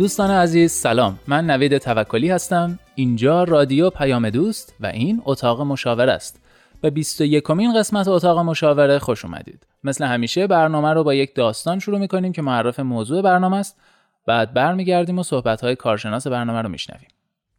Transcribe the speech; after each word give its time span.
دوستان 0.00 0.30
عزیز 0.30 0.72
سلام. 0.72 1.18
من 1.26 1.50
نوید 1.50 1.78
توکلی 1.78 2.30
هستم. 2.30 2.78
اینجا 2.94 3.44
رادیو 3.44 3.90
پیام 3.90 4.30
دوست 4.30 4.74
و 4.80 4.86
این 4.86 5.22
اتاق 5.24 5.60
مشاوره 5.60 6.12
است. 6.12 6.40
به 6.80 6.90
21 6.90 7.44
کمین 7.44 7.78
قسمت 7.78 8.08
اتاق 8.08 8.38
مشاوره 8.38 8.98
خوش 8.98 9.24
اومدید. 9.24 9.66
مثل 9.84 10.04
همیشه 10.04 10.46
برنامه 10.46 10.92
رو 10.92 11.04
با 11.04 11.14
یک 11.14 11.34
داستان 11.34 11.78
شروع 11.78 11.98
می‌کنیم 11.98 12.32
که 12.32 12.42
معرف 12.42 12.80
موضوع 12.80 13.22
برنامه 13.22 13.56
است. 13.56 13.80
بعد 14.26 14.54
برمیگردیم 14.54 15.18
و 15.18 15.22
صحبت 15.22 15.60
های 15.60 15.76
کارشناس 15.76 16.26
برنامه 16.26 16.62
رو 16.62 16.68
میشنویم. 16.68 17.08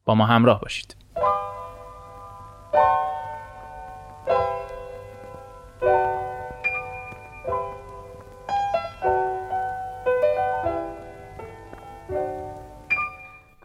با 0.05 0.15
ما 0.15 0.25
همراه 0.25 0.61
باشید. 0.61 1.00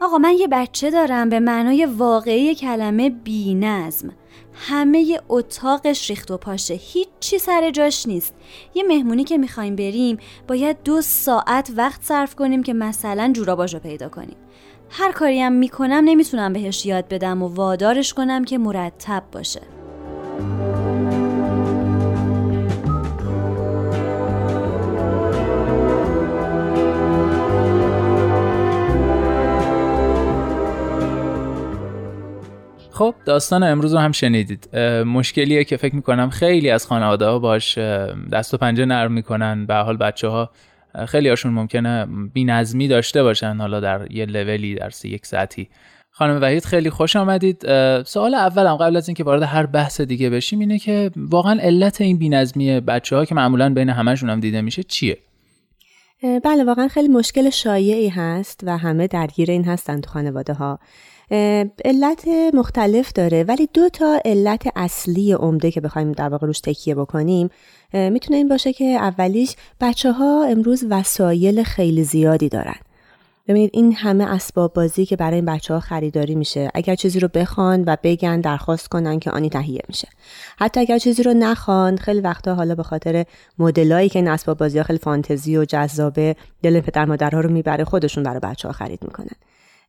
آقا 0.06 0.18
من 0.18 0.34
یه 0.38 0.48
بچه 0.48 0.90
دارم 0.90 1.28
به 1.28 1.40
معنای 1.40 1.84
واقعی 1.84 2.54
کلمه 2.54 3.10
بی 3.10 3.54
نظم 3.54 4.12
همه 4.54 5.20
اتاقش 5.28 6.10
ریخت 6.10 6.30
و 6.30 6.36
پاشه. 6.36 6.74
هیچی 6.74 7.38
سر 7.38 7.70
جاش 7.70 8.06
نیست. 8.06 8.34
یه 8.74 8.82
مهمونی 8.82 9.24
که 9.24 9.38
می‌خوایم 9.38 9.76
بریم 9.76 10.18
باید 10.48 10.76
دو 10.84 11.02
ساعت 11.02 11.72
وقت 11.76 12.02
صرف 12.02 12.34
کنیم 12.34 12.62
که 12.62 12.74
مثلا 12.74 13.32
جوراباش 13.34 13.74
رو 13.74 13.80
پیدا 13.80 14.08
کنیم. 14.08 14.36
هر 14.90 15.12
کاری 15.12 15.40
هم 15.40 15.52
می‌کنم 15.52 16.02
نمی‌تونم 16.04 16.52
بهش 16.52 16.86
یاد 16.86 17.08
بدم 17.08 17.42
و 17.42 17.48
وادارش 17.48 18.14
کنم 18.14 18.44
که 18.44 18.58
مرتب 18.58 19.22
باشه. 19.32 19.60
خب 32.96 33.14
داستان 33.24 33.62
امروز 33.62 33.94
رو 33.94 33.98
هم 33.98 34.12
شنیدید. 34.12 34.76
مشکلیه 35.06 35.64
که 35.64 35.76
فکر 35.76 35.94
می‌کنم 35.94 36.30
خیلی 36.30 36.70
از 36.70 36.86
خانواده 36.86 37.26
ها 37.26 37.38
باش 37.38 37.78
دست 38.32 38.54
و 38.54 38.56
پنجه 38.56 38.84
نرم 38.84 39.12
می‌کنن. 39.12 39.66
به 39.66 39.74
حال 39.74 39.96
بچه 39.96 40.28
ها 40.28 40.50
خیلی 41.06 41.28
هاشون 41.28 41.52
ممکنه 41.52 42.06
بینظمی 42.34 42.88
داشته 42.88 43.22
باشن 43.22 43.56
حالا 43.56 43.80
در 43.80 44.12
یه 44.12 44.26
لولی 44.26 44.74
در 44.74 44.90
یک 45.04 45.26
ساعتی. 45.26 45.68
خانم 46.10 46.42
وحید 46.42 46.64
خیلی 46.64 46.90
خوش 46.90 47.16
آمدید. 47.16 47.62
سوال 48.02 48.34
اولم 48.34 48.76
قبل 48.76 48.96
از 48.96 49.08
اینکه 49.08 49.24
وارد 49.24 49.42
هر 49.42 49.66
بحث 49.66 50.00
دیگه 50.00 50.30
بشیم 50.30 50.58
اینه 50.58 50.78
که 50.78 51.10
واقعا 51.16 51.60
علت 51.60 52.00
این 52.00 52.18
بینظمی 52.18 52.80
بچه 52.80 53.16
ها 53.16 53.24
که 53.24 53.34
معمولا 53.34 53.74
بین 53.74 53.88
همشون 53.88 54.30
هم 54.30 54.40
دیده 54.40 54.60
میشه 54.60 54.82
چیه؟ 54.82 55.18
بله 56.44 56.64
واقعا 56.64 56.88
خیلی 56.88 57.08
مشکل 57.08 57.50
شایعی 57.50 58.08
هست 58.08 58.60
و 58.64 58.78
همه 58.78 59.06
درگیر 59.06 59.50
این 59.50 59.64
هستن 59.64 60.00
تو 60.00 60.10
خانواده 60.10 60.52
ها 60.52 60.78
علت 61.84 62.28
مختلف 62.54 63.12
داره 63.12 63.44
ولی 63.44 63.68
دو 63.74 63.88
تا 63.88 64.20
علت 64.24 64.68
اصلی 64.76 65.32
عمده 65.32 65.70
که 65.70 65.80
بخوایم 65.80 66.12
در 66.12 66.28
واقع 66.28 66.46
روش 66.46 66.60
تکیه 66.60 66.94
بکنیم 66.94 67.50
می‌تونه 67.92 68.36
این 68.36 68.48
باشه 68.48 68.72
که 68.72 68.84
اولیش 68.84 69.56
بچه 69.80 70.12
ها 70.12 70.44
امروز 70.44 70.84
وسایل 70.90 71.62
خیلی 71.62 72.04
زیادی 72.04 72.48
دارن. 72.48 72.76
ببینید 73.48 73.70
این 73.72 73.92
همه 73.92 74.24
اسباب 74.24 74.72
بازی 74.72 75.06
که 75.06 75.16
برای 75.16 75.34
این 75.34 75.44
بچه 75.44 75.74
ها 75.74 75.80
خریداری 75.80 76.34
میشه. 76.34 76.70
اگر 76.74 76.94
چیزی 76.94 77.20
رو 77.20 77.28
بخوان 77.28 77.84
و 77.86 77.96
بگن 78.02 78.40
درخواست 78.40 78.88
کنن 78.88 79.18
که 79.18 79.30
آنی 79.30 79.48
تهیه 79.48 79.82
میشه. 79.88 80.08
حتی 80.58 80.80
اگر 80.80 80.98
چیزی 80.98 81.22
رو 81.22 81.34
نخوان 81.34 81.96
خیلی 81.96 82.20
وقتا 82.20 82.54
حالا 82.54 82.74
به 82.74 82.82
خاطر 82.82 83.24
مدلایی 83.58 84.08
که 84.08 84.18
این 84.18 84.28
اسباب 84.28 84.58
بازی 84.58 84.78
ها 84.78 84.84
خیلی 84.84 84.98
فانتزی 84.98 85.56
و 85.56 85.64
جذابه 85.64 86.36
دل 86.62 86.80
پدر 86.80 87.04
مادرها 87.04 87.40
رو 87.40 87.50
می‌بره 87.50 87.84
خودشون 87.84 88.24
برای 88.24 88.40
بچه 88.40 88.68
ها 88.68 88.72
خرید 88.72 88.98
می‌کنن. 89.02 89.36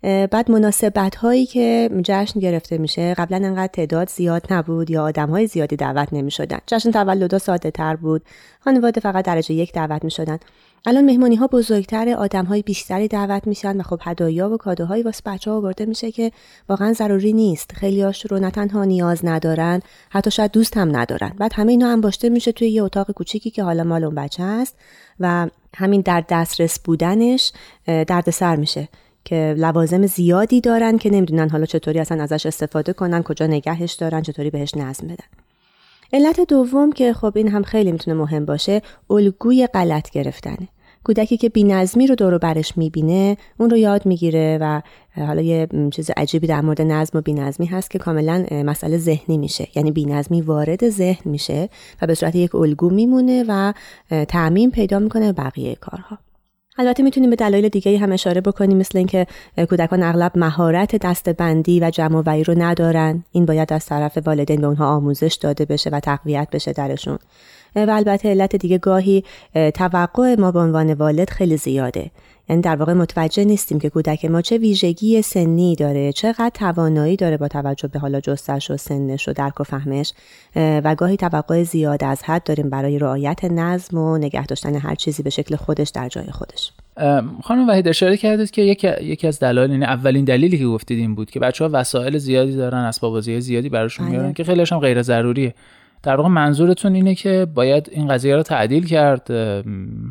بعد 0.03 0.52
مناسبت 0.52 1.16
هایی 1.16 1.46
که 1.46 1.90
جشن 2.03 2.40
گرفته 2.40 2.78
میشه 2.78 3.13
قبلا 3.13 3.38
انقدر 3.38 3.68
تعداد 3.68 4.09
زیاد 4.09 4.53
نبود 4.53 4.90
یا 4.90 5.03
آدم 5.03 5.30
های 5.30 5.47
زیادی 5.47 5.75
دعوت 5.75 6.13
نمی 6.13 6.31
شدن 6.31 6.59
جشن 6.68 6.91
تولد 6.91 7.38
ساده 7.38 7.72
تر 7.72 7.96
بود. 7.96 8.22
خانواده 8.59 9.02
فقط 9.02 9.25
درجه 9.25 9.53
یک 9.53 9.74
دعوت 9.74 10.03
می 10.03 10.12
شدن 10.12 10.38
الان 10.86 11.06
مهمانی 11.06 11.36
ها 11.36 11.47
بزرگتر 11.47 12.09
آدم 12.09 12.46
های 12.46 12.62
بیشتری 12.62 13.07
دعوت 13.07 13.47
میشن 13.47 13.78
و 13.78 13.84
خب 13.84 14.00
هدایا 14.03 14.50
و 14.50 14.57
کادوهایی 14.57 15.03
واسه 15.03 15.22
بچه 15.25 15.52
ها 15.52 15.57
آورده 15.57 15.86
میشه 15.86 16.12
که 16.12 16.31
واقعا 16.69 16.94
ضروری 16.94 17.34
نیست. 17.34 17.72
خیلی 17.72 18.02
هاش 18.02 18.25
رو 18.25 18.40
نه 18.40 18.52
تنها 18.52 18.84
نیاز 18.84 19.25
ندارن 19.25 19.81
حتی 20.09 20.31
شاید 20.31 20.52
دوست 20.52 20.78
هم 20.78 20.97
ندارن. 20.97 21.30
بعد 21.38 21.53
همه 21.56 21.72
اینا 21.72 21.90
انباشته 21.90 22.30
میشه 22.30 22.52
توی 22.52 22.69
یه 22.69 22.84
اتاق 22.84 23.12
کوچیکی 23.12 23.50
که 23.50 23.63
حالا 23.63 23.84
مال 23.84 24.03
اون 24.03 24.16
بچه 24.16 24.44
هست 24.44 24.75
و 25.19 25.47
همین 25.75 26.02
در 26.02 26.24
دسترس 26.30 26.80
بودنش 26.80 27.52
دردسر 27.86 28.56
میشه. 28.56 28.88
که 29.27 29.55
لوازم 29.57 30.05
زیادی 30.05 30.61
دارن 30.61 30.97
که 30.97 31.09
نمی‌دونن 31.09 31.49
حالا 31.49 31.65
چطوری 31.65 31.99
اصلا 31.99 32.23
ازش 32.23 32.45
استفاده 32.45 32.93
کنن 32.93 33.23
کجا 33.23 33.47
نگهش 33.47 33.93
دارن 33.93 34.21
چطوری 34.21 34.49
بهش 34.49 34.75
نظم 34.75 35.07
بدن. 35.07 35.25
علت 36.13 36.39
دوم 36.39 36.91
که 36.91 37.13
خب 37.13 37.33
این 37.35 37.47
هم 37.47 37.63
خیلی 37.63 37.91
می‌تونه 37.91 38.17
مهم 38.17 38.45
باشه 38.45 38.81
الگوی 39.09 39.67
غلط 39.67 40.09
گرفتنه 40.09 40.67
کودکی 41.03 41.38
که 41.38 41.49
بینظمی 41.49 42.07
رو 42.07 42.15
دور 42.15 42.38
برش 42.38 42.77
می‌بینه 42.77 43.38
اون 43.57 43.69
رو 43.69 43.77
یاد 43.77 44.05
می‌گیره 44.05 44.57
و 44.61 44.81
حالا 45.15 45.41
یه 45.41 45.67
چیز 45.91 46.11
عجیبی 46.17 46.47
در 46.47 46.61
مورد 46.61 46.81
نظم 46.81 47.17
و 47.17 47.21
بینظمی 47.21 47.65
هست 47.65 47.91
که 47.91 47.99
کاملا 47.99 48.45
مسئله 48.51 48.97
ذهنی 48.97 49.38
میشه. 49.38 49.67
یعنی 49.75 49.91
بینظمی 49.91 50.41
وارد 50.41 50.89
ذهن 50.89 51.31
میشه 51.31 51.69
و 52.01 52.07
به 52.07 52.13
صورت 52.15 52.35
یک 52.35 52.55
الگو 52.55 52.89
میمونه 52.89 53.45
و 53.47 53.73
تعمین 54.25 54.71
پیدا 54.71 54.99
می‌کنه 54.99 55.33
بقیه 55.33 55.75
کارها. 55.75 56.17
البته 56.77 57.03
می‌تونیم 57.03 57.29
به 57.29 57.35
دلایل 57.35 57.69
دیگه 57.69 57.97
هم 57.97 58.11
اشاره 58.11 58.41
بکنیم 58.41 58.77
مثل 58.77 58.97
اینکه 58.97 59.27
کودکان 59.69 60.03
اغلب 60.03 60.31
مهارت 60.35 60.95
دستبندی 60.95 61.79
و 61.79 61.89
جمع 61.89 62.23
وعی 62.25 62.43
رو 62.43 62.53
ندارن. 62.57 63.23
این 63.31 63.45
باید 63.45 63.73
از 63.73 63.85
طرف 63.85 64.17
والدین 64.25 64.61
به 64.61 64.67
اونها 64.67 64.88
آموزش 64.88 65.38
داده 65.41 65.65
بشه 65.65 65.89
و 65.89 65.99
تقویت 65.99 66.47
بشه 66.51 66.73
درشون. 66.73 67.19
و 67.85 67.91
البته 67.91 68.29
علت 68.29 68.55
دیگه 68.55 68.77
گاهی 68.77 69.23
توقع 69.73 70.35
ما 70.39 70.51
به 70.51 70.59
عنوان 70.59 70.93
والد 70.93 71.29
خیلی 71.29 71.57
زیاده. 71.57 72.11
یعنی 72.49 72.61
در 72.61 72.75
واقع 72.75 72.93
متوجه 72.93 73.45
نیستیم 73.45 73.79
که 73.79 73.89
کودک 73.89 74.25
ما 74.25 74.41
چه 74.41 74.57
ویژگی 74.57 75.21
سنی 75.21 75.75
داره 75.75 76.11
چقدر 76.11 76.51
توانایی 76.53 77.15
داره 77.15 77.38
با 77.38 77.47
توجه 77.47 77.88
به 77.88 77.99
حالا 77.99 78.19
جستش 78.19 78.71
و 78.71 78.77
سنش 78.77 79.27
و 79.27 79.33
درک 79.33 79.59
و 79.59 79.63
فهمش 79.63 80.13
و 80.55 80.95
گاهی 80.95 81.17
توقع 81.17 81.63
زیاد 81.63 82.03
از 82.03 82.23
حد 82.23 82.43
داریم 82.43 82.69
برای 82.69 82.99
رعایت 82.99 83.45
نظم 83.45 83.97
و 83.97 84.17
نگه 84.17 84.45
داشتن 84.45 84.75
هر 84.75 84.95
چیزی 84.95 85.23
به 85.23 85.29
شکل 85.29 85.55
خودش 85.55 85.89
در 85.89 86.07
جای 86.07 86.31
خودش. 86.31 86.71
خانم 87.44 87.67
وحید 87.69 87.88
اشاره 87.88 88.17
کردید 88.17 88.51
که 88.51 88.61
یکی, 88.61 88.88
یکی 89.01 89.27
از 89.27 89.39
دلایل 89.39 89.71
یعنی 89.71 89.85
اولین 89.85 90.25
دلیلی 90.25 90.57
که 90.57 90.65
گفتید 90.65 90.99
این 90.99 91.15
بود 91.15 91.31
که 91.31 91.39
بچه 91.39 91.63
ها 91.63 91.69
وسایل 91.73 92.17
زیادی 92.17 92.55
دارن 92.55 92.77
اسباب 92.77 93.11
بازی 93.11 93.41
زیادی 93.41 93.69
براشون 93.69 94.05
بله. 94.05 94.17
میارن 94.17 94.33
که 94.33 94.44
خیلیش 94.44 94.73
هم 94.73 94.79
غیر 94.79 95.01
ضروریه 95.01 95.53
در 96.03 96.16
واقع 96.16 96.30
منظورتون 96.30 96.96
اینه 96.96 97.16
که 97.16 97.47
باید 97.56 97.90
این 97.91 98.08
قضیه 98.08 98.35
رو 98.35 98.44
تعدیل 98.44 98.85
کرد 98.85 99.31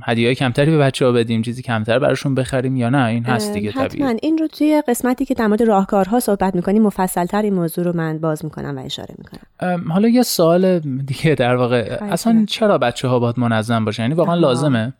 هدیه 0.02 0.34
کمتری 0.34 0.70
به 0.70 0.78
بچه 0.78 1.06
ها 1.06 1.12
بدیم 1.12 1.42
چیزی 1.42 1.62
کمتر 1.62 1.98
براشون 1.98 2.34
بخریم 2.34 2.76
یا 2.76 2.88
نه؟ 2.88 3.04
این 3.04 3.24
هست 3.24 3.52
دیگه 3.52 3.72
طبیعی. 3.72 4.04
این 4.22 4.38
رو 4.38 4.46
توی 4.46 4.82
قسمتی 4.88 5.24
که 5.24 5.34
در 5.34 5.46
مورد 5.46 5.62
راهکارها 5.62 6.20
صحبت 6.20 6.54
می‌کنیم 6.54 6.82
مفصلتر 6.82 7.42
این 7.42 7.54
موضوع 7.54 7.84
رو 7.84 7.96
من 7.96 8.18
باز 8.18 8.44
می‌کنم 8.44 8.78
و 8.78 8.84
اشاره 8.84 9.14
می‌کنم. 9.18 9.92
حالا 9.92 10.08
یه 10.08 10.22
سوال 10.22 10.78
دیگه 10.78 11.34
در 11.34 11.56
واقع 11.56 11.98
اصلا 12.00 12.44
چرا 12.48 12.78
بچه 12.78 13.08
ها 13.08 13.18
باید 13.18 13.38
منظم 13.38 13.84
باشن؟ 13.84 14.02
یعنی 14.02 14.14
واقعا 14.14 14.34
لازمه؟ 14.34 14.92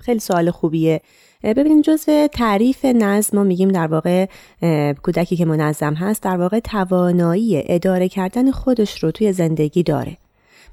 خیلی 0.00 0.20
سوال 0.20 0.50
خوبیه. 0.50 1.00
ببینید 1.42 1.84
جزء 1.84 2.26
تعریف 2.26 2.84
نظم 2.84 3.38
ما 3.38 3.44
میگیم 3.44 3.68
در 3.68 3.86
واقع 3.86 4.26
کودکی 5.02 5.36
که 5.36 5.44
منظم 5.44 5.94
هست 5.94 6.22
در 6.22 6.36
واقع 6.36 6.60
توانایی 6.60 7.62
اداره 7.66 8.08
کردن 8.08 8.50
خودش 8.50 9.02
رو 9.02 9.10
توی 9.10 9.32
زندگی 9.32 9.82
داره. 9.82 10.16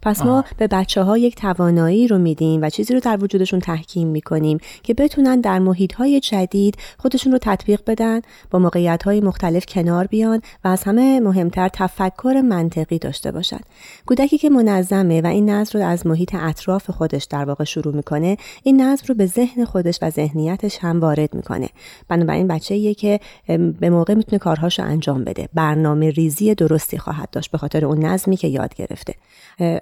پس 0.01 0.21
ما 0.21 0.43
به 0.57 0.67
بچه 0.67 1.03
ها 1.03 1.17
یک 1.17 1.35
توانایی 1.35 2.07
رو 2.07 2.17
میدیم 2.17 2.61
و 2.61 2.69
چیزی 2.69 2.93
رو 2.93 2.99
در 2.99 3.23
وجودشون 3.23 3.59
تحکیم 3.59 4.07
می‌کنیم 4.07 4.57
که 4.83 4.93
بتونن 4.93 5.41
در 5.41 5.59
محیط 5.59 5.93
های 5.93 6.19
جدید 6.19 6.77
خودشون 6.97 7.31
رو 7.31 7.37
تطبیق 7.41 7.81
بدن 7.87 8.21
با 8.51 8.59
موقعیت 8.59 9.03
های 9.03 9.21
مختلف 9.21 9.65
کنار 9.65 10.07
بیان 10.07 10.41
و 10.63 10.67
از 10.67 10.83
همه 10.83 11.19
مهمتر 11.19 11.69
تفکر 11.73 12.41
منطقی 12.49 12.99
داشته 12.99 13.31
باشن. 13.31 13.59
کودکی 14.05 14.37
که 14.37 14.49
منظمه 14.49 15.21
و 15.21 15.27
این 15.27 15.49
نظم 15.49 15.79
رو 15.79 15.85
از 15.85 16.07
محیط 16.07 16.35
اطراف 16.35 16.89
خودش 16.89 17.23
در 17.23 17.45
واقع 17.45 17.63
شروع 17.63 17.95
می‌کنه 17.95 18.37
این 18.63 18.81
نظم 18.81 19.05
رو 19.07 19.15
به 19.15 19.25
ذهن 19.25 19.65
خودش 19.65 19.99
و 20.01 20.09
ذهنیتش 20.09 20.77
هم 20.81 20.99
وارد 20.99 21.33
می‌کنه. 21.33 21.69
بنابراین 22.07 22.47
بچه 22.47 22.93
که 22.93 23.19
به 23.79 23.89
موقع 23.89 24.13
می‌تونه 24.13 24.39
کارهاشو 24.39 24.83
انجام 24.83 25.23
بده. 25.23 25.49
برنامه 25.53 26.09
ریزی 26.09 26.55
درستی 26.55 26.97
خواهد 26.97 27.29
داشت 27.29 27.51
به 27.51 27.57
خاطر 27.57 27.85
اون 27.85 28.05
نظمی 28.05 28.37
که 28.37 28.47
یاد 28.47 28.75
گرفته. 28.75 29.13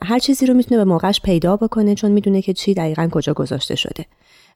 هر 0.04 0.20
چیزی 0.20 0.46
رو 0.46 0.54
می‌تونه 0.54 0.78
به 0.78 0.90
موقعش 0.92 1.22
پیدا 1.22 1.58
بکنه 1.58 1.96
چون 1.96 2.12
می‌دونه 2.12 2.42
که 2.42 2.54
چی 2.54 2.74
دقیقا 2.74 3.10
کجا 3.12 3.34
گذاشته 3.34 3.76
شده. 3.76 4.06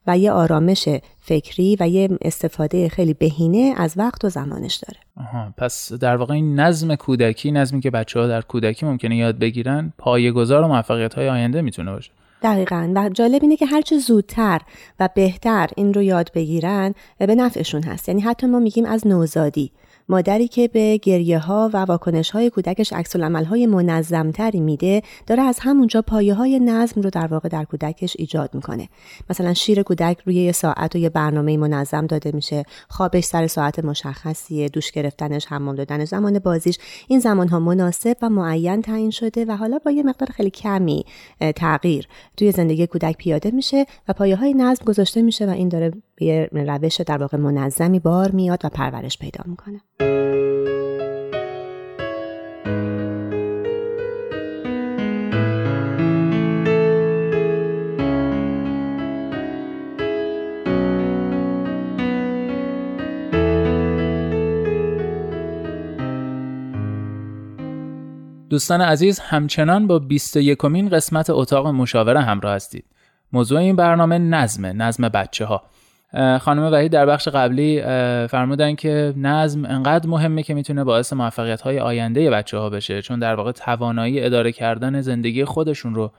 و 0.06 0.18
یه 0.18 0.32
آرامش 0.32 0.88
فکری 1.20 1.76
و 1.80 1.88
یه 1.88 2.08
استفاده 2.22 2.88
خیلی 2.88 3.14
بهینه 3.14 3.74
از 3.76 3.94
وقت 3.96 4.24
و 4.24 4.28
زمانش 4.28 4.74
داره. 4.74 5.00
آها 5.16 5.54
پس 5.56 5.92
در 5.92 6.16
واقع 6.16 6.34
این 6.34 6.60
نظم 6.60 6.94
کودکی 6.94 7.50
نظمی 7.50 7.80
که 7.80 7.90
بچه 7.90 8.20
ها 8.20 8.26
در 8.26 8.42
کودکی 8.42 8.86
ممکنه 8.86 9.16
یاد 9.16 9.38
بگیرن 9.38 9.92
گذار 10.34 10.62
و 10.62 10.68
موفقیت 10.68 11.14
های 11.14 11.28
آینده 11.28 11.62
می‌تونه 11.62 11.92
باشه. 11.92 12.10
دقیقا. 12.42 12.92
و 12.94 13.08
جالب 13.08 13.42
اینه 13.42 13.56
که 13.56 13.66
هرچه 13.66 13.98
زودتر 13.98 14.60
و 15.00 15.08
بهتر 15.14 15.68
این 15.76 15.94
رو 15.94 16.02
یاد 16.02 16.30
بگیرن 16.34 16.94
به 17.18 17.34
نفعشون 17.34 17.82
هست. 17.82 18.08
یعنی 18.08 18.20
حتی 18.20 18.46
ما 18.46 18.58
میگیم 18.58 18.84
از 18.84 19.06
نوزادی. 19.06 19.70
مادری 20.08 20.48
که 20.48 20.68
به 20.68 20.96
گریه 20.96 21.38
ها 21.38 21.70
و 21.72 21.76
واکنش 21.76 22.30
های 22.30 22.50
کودکش 22.50 22.92
عکس 22.92 23.16
های 23.16 23.66
منظم 23.66 24.30
تری 24.30 24.60
میده 24.60 25.02
داره 25.26 25.42
از 25.42 25.58
همونجا 25.60 26.02
پایه 26.02 26.34
های 26.34 26.60
نظم 26.60 27.00
رو 27.00 27.10
در 27.10 27.26
واقع 27.26 27.48
در 27.48 27.64
کودکش 27.64 28.16
ایجاد 28.18 28.54
می‌کنه. 28.54 28.88
مثلا 29.30 29.54
شیر 29.54 29.82
کودک 29.82 30.18
روی 30.26 30.34
یه 30.34 30.52
ساعت 30.52 30.94
و 30.94 30.98
یه 30.98 31.08
برنامه 31.08 31.56
منظم 31.56 32.06
داده 32.06 32.32
میشه 32.32 32.62
خوابش 32.88 33.24
سر 33.24 33.46
ساعت 33.46 33.84
مشخصیه 33.84 34.68
دوش 34.68 34.90
گرفتنش 34.90 35.46
حمام 35.46 35.74
دادنش 35.74 36.08
زمان 36.08 36.38
بازیش. 36.38 36.78
این 37.08 37.20
زمان 37.20 37.48
ها 37.48 37.58
مناسب 37.58 38.16
و 38.22 38.28
معین 38.28 38.82
تعیین 38.82 39.10
شده 39.10 39.44
و 39.44 39.56
حالا 39.56 39.78
با 39.78 39.90
یه 39.90 40.02
مقدار 40.02 40.28
خیلی 40.30 40.50
کمی 40.50 41.04
تغییر 41.56 42.08
توی 42.36 42.52
زندگی 42.52 42.86
کودک 42.86 43.16
پیاده 43.16 43.50
میشه 43.50 43.86
و 44.08 44.12
پایه 44.12 44.36
های 44.36 44.54
نظم 44.54 44.84
گذاشته 44.84 45.22
میشه 45.22 45.46
و 45.46 45.50
این 45.50 45.68
داره 45.68 45.92
به 46.18 46.48
روش 46.52 47.00
در 47.00 47.18
واقع 47.18 47.38
منظمی 47.38 47.98
بار 47.98 48.30
میاد 48.30 48.64
و 48.64 48.68
پرورش 48.68 49.18
پیدا 49.18 49.44
می‌کنه 49.46 49.80
دوستان 68.50 68.80
عزیز 68.80 69.20
همچنان 69.20 69.86
با 69.86 69.98
21 69.98 70.58
کمین 70.58 70.88
قسمت 70.88 71.30
اتاق 71.30 71.66
مشاوره 71.66 72.20
همراه 72.20 72.54
هستید. 72.54 72.84
موضوع 73.32 73.58
این 73.58 73.76
برنامه 73.76 74.18
نظمه، 74.18 74.72
نظم 74.72 75.08
بچه 75.08 75.44
ها. 75.44 75.62
خانم 76.14 76.72
وحید 76.72 76.92
در 76.92 77.06
بخش 77.06 77.28
قبلی 77.28 77.82
فرمودن 78.26 78.74
که 78.74 79.14
نظم 79.16 79.64
انقدر 79.64 80.08
مهمه 80.08 80.42
که 80.42 80.54
می‌تونه 80.54 80.84
باعث 80.84 81.12
موفقیت 81.12 81.60
های 81.60 81.80
آینده 81.80 82.30
بچه 82.30 82.58
ها 82.58 82.70
بشه 82.70 83.02
چون 83.02 83.18
در 83.18 83.34
واقع 83.34 83.52
توانایی 83.52 84.24
اداره 84.24 84.52
کردن 84.52 85.00
زندگی 85.00 85.44
خودشون 85.44 85.94
رو 85.94 86.12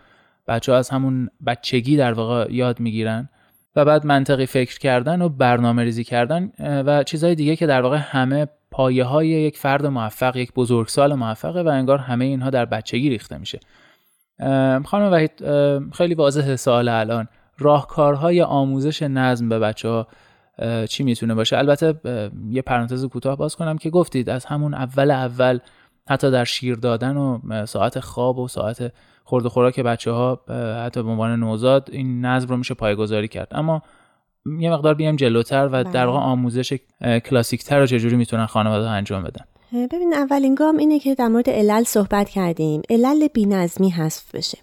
بچه 0.47 0.71
ها 0.71 0.77
از 0.77 0.89
همون 0.89 1.29
بچگی 1.45 1.97
در 1.97 2.13
واقع 2.13 2.47
یاد 2.51 2.79
می‌گیرن 2.79 3.29
و 3.75 3.85
بعد 3.85 4.05
منطقی 4.05 4.45
فکر 4.45 4.79
کردن 4.79 5.21
و 5.21 5.29
برنامه 5.29 5.83
ریزی 5.83 6.03
کردن 6.03 6.51
و 6.59 7.03
چیزهای 7.03 7.35
دیگه 7.35 7.55
که 7.55 7.67
در 7.67 7.81
واقع 7.81 7.97
همه 7.97 8.47
پایه 8.71 9.03
های 9.03 9.27
یک 9.27 9.57
فرد 9.57 9.85
موفق 9.85 10.35
یک 10.35 10.53
بزرگسال 10.53 11.13
موفقه 11.13 11.61
و 11.61 11.67
انگار 11.67 11.97
همه 11.97 12.25
اینها 12.25 12.49
در 12.49 12.65
بچگی 12.65 13.09
ریخته 13.09 13.37
میشه. 13.37 13.59
خانم 14.85 15.11
وحید 15.11 15.31
خیلی 15.93 16.13
واضح 16.13 16.55
سوال 16.55 16.89
الان. 16.89 17.27
راهکارهای 17.59 18.41
آموزش 18.41 19.03
نظم 19.03 19.49
به 19.49 19.59
بچه 19.59 19.89
ها 19.89 20.07
چی 20.89 21.03
می‌تونه 21.03 21.35
باشه؟ 21.35 21.57
البته 21.57 21.93
یه 22.49 22.61
پرانتز 22.61 23.05
کوتاه 23.05 23.37
باز 23.37 23.55
کنم 23.55 23.77
که 23.77 23.89
گفتید 23.89 24.29
از 24.29 24.45
همون 24.45 24.73
اول 24.73 25.11
اول 25.11 25.59
حتی 26.09 26.31
در 26.31 26.43
شیر 26.43 26.75
دادن 26.75 27.17
و 27.17 27.65
ساعت 27.65 27.99
خواب 27.99 28.39
و 28.39 28.47
ساعت 28.47 28.91
خورد 29.23 29.45
و 29.45 29.49
خوراک 29.49 29.79
بچه 29.79 30.11
ها 30.11 30.41
حتی 30.85 31.03
به 31.03 31.09
عنوان 31.09 31.39
نوزاد 31.39 31.89
این 31.91 32.25
نظم 32.25 32.47
رو 32.47 32.57
میشه 32.57 32.73
پایگذاری 32.73 33.27
کرد. 33.27 33.47
اما 33.51 33.81
یه 34.59 34.71
مقدار 34.71 34.93
بیام 34.93 35.15
جلوتر 35.15 35.69
و 35.71 35.83
در 35.83 36.05
واقع 36.05 36.19
بله. 36.19 36.27
آموزش 36.27 36.73
کلاسیکتر 37.25 37.79
رو 37.79 37.85
چجوری 37.85 38.15
می‌تونن 38.15 38.45
خانواده 38.45 38.89
انجام 38.89 39.23
بدن؟ 39.23 39.45
ببین 39.91 40.13
اولین 40.13 40.55
گام 40.55 40.77
اینه 40.77 40.99
که 40.99 41.15
در 41.15 41.27
مورد 41.27 41.49
علل 41.49 41.83
صحبت 41.83 42.29
کردیم. 42.29 42.81
علل 42.89 43.27
بینظمی 43.27 43.89
حذف 43.89 44.35
بشه. 44.35 44.57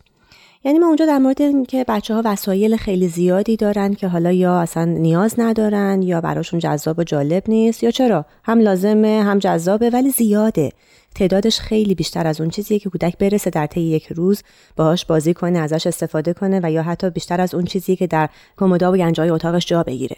یعنی 0.67 0.79
ما 0.79 0.87
اونجا 0.87 1.07
در 1.07 1.19
مورد 1.19 1.43
اینکه 1.43 1.85
بچه 1.89 2.15
ها 2.15 2.23
وسایل 2.25 2.77
خیلی 2.77 3.09
زیادی 3.09 3.57
دارن 3.57 3.95
که 3.95 4.09
حالا 4.09 4.33
یا 4.33 4.61
اصلا 4.61 4.85
نیاز 4.85 5.35
ندارن 5.39 6.03
یا 6.03 6.21
براشون 6.21 6.59
جذاب 6.59 6.99
و 6.99 7.05
جالب 7.05 7.43
نیست 7.49 7.83
یا 7.83 7.91
چرا؟ 7.91 8.25
هم 8.45 8.61
لازمه 8.61 9.23
هم 9.23 9.39
جذابه 9.39 9.91
ولی 9.91 10.11
زیاده. 10.11 10.73
تعدادش 11.15 11.61
خیلی 11.61 11.95
بیشتر 11.95 12.27
از 12.27 12.41
اون 12.41 12.51
چیزیه 12.51 12.79
که 12.79 12.91
کودک 12.91 13.19
برسه 13.19 13.51
در 13.51 13.67
طی 13.67 13.81
یک 13.81 14.07
روز 14.07 14.43
باهاش 14.77 15.05
بازی 15.05 15.35
کنه 15.35 15.59
ازش 15.59 15.87
استفاده 15.87 16.33
کنه 16.33 16.61
و 16.63 16.71
یا 16.71 16.83
حتی 16.83 17.11
بیشتر 17.11 17.41
از 17.41 17.55
اون 17.55 17.65
چیزیه 17.65 17.97
که 17.97 18.07
در 18.07 18.29
کمودا 18.59 18.93
و 18.93 18.97
گنجای 18.97 19.31
اتاقش 19.31 19.67
جا 19.67 19.83
بگیره. 19.83 20.17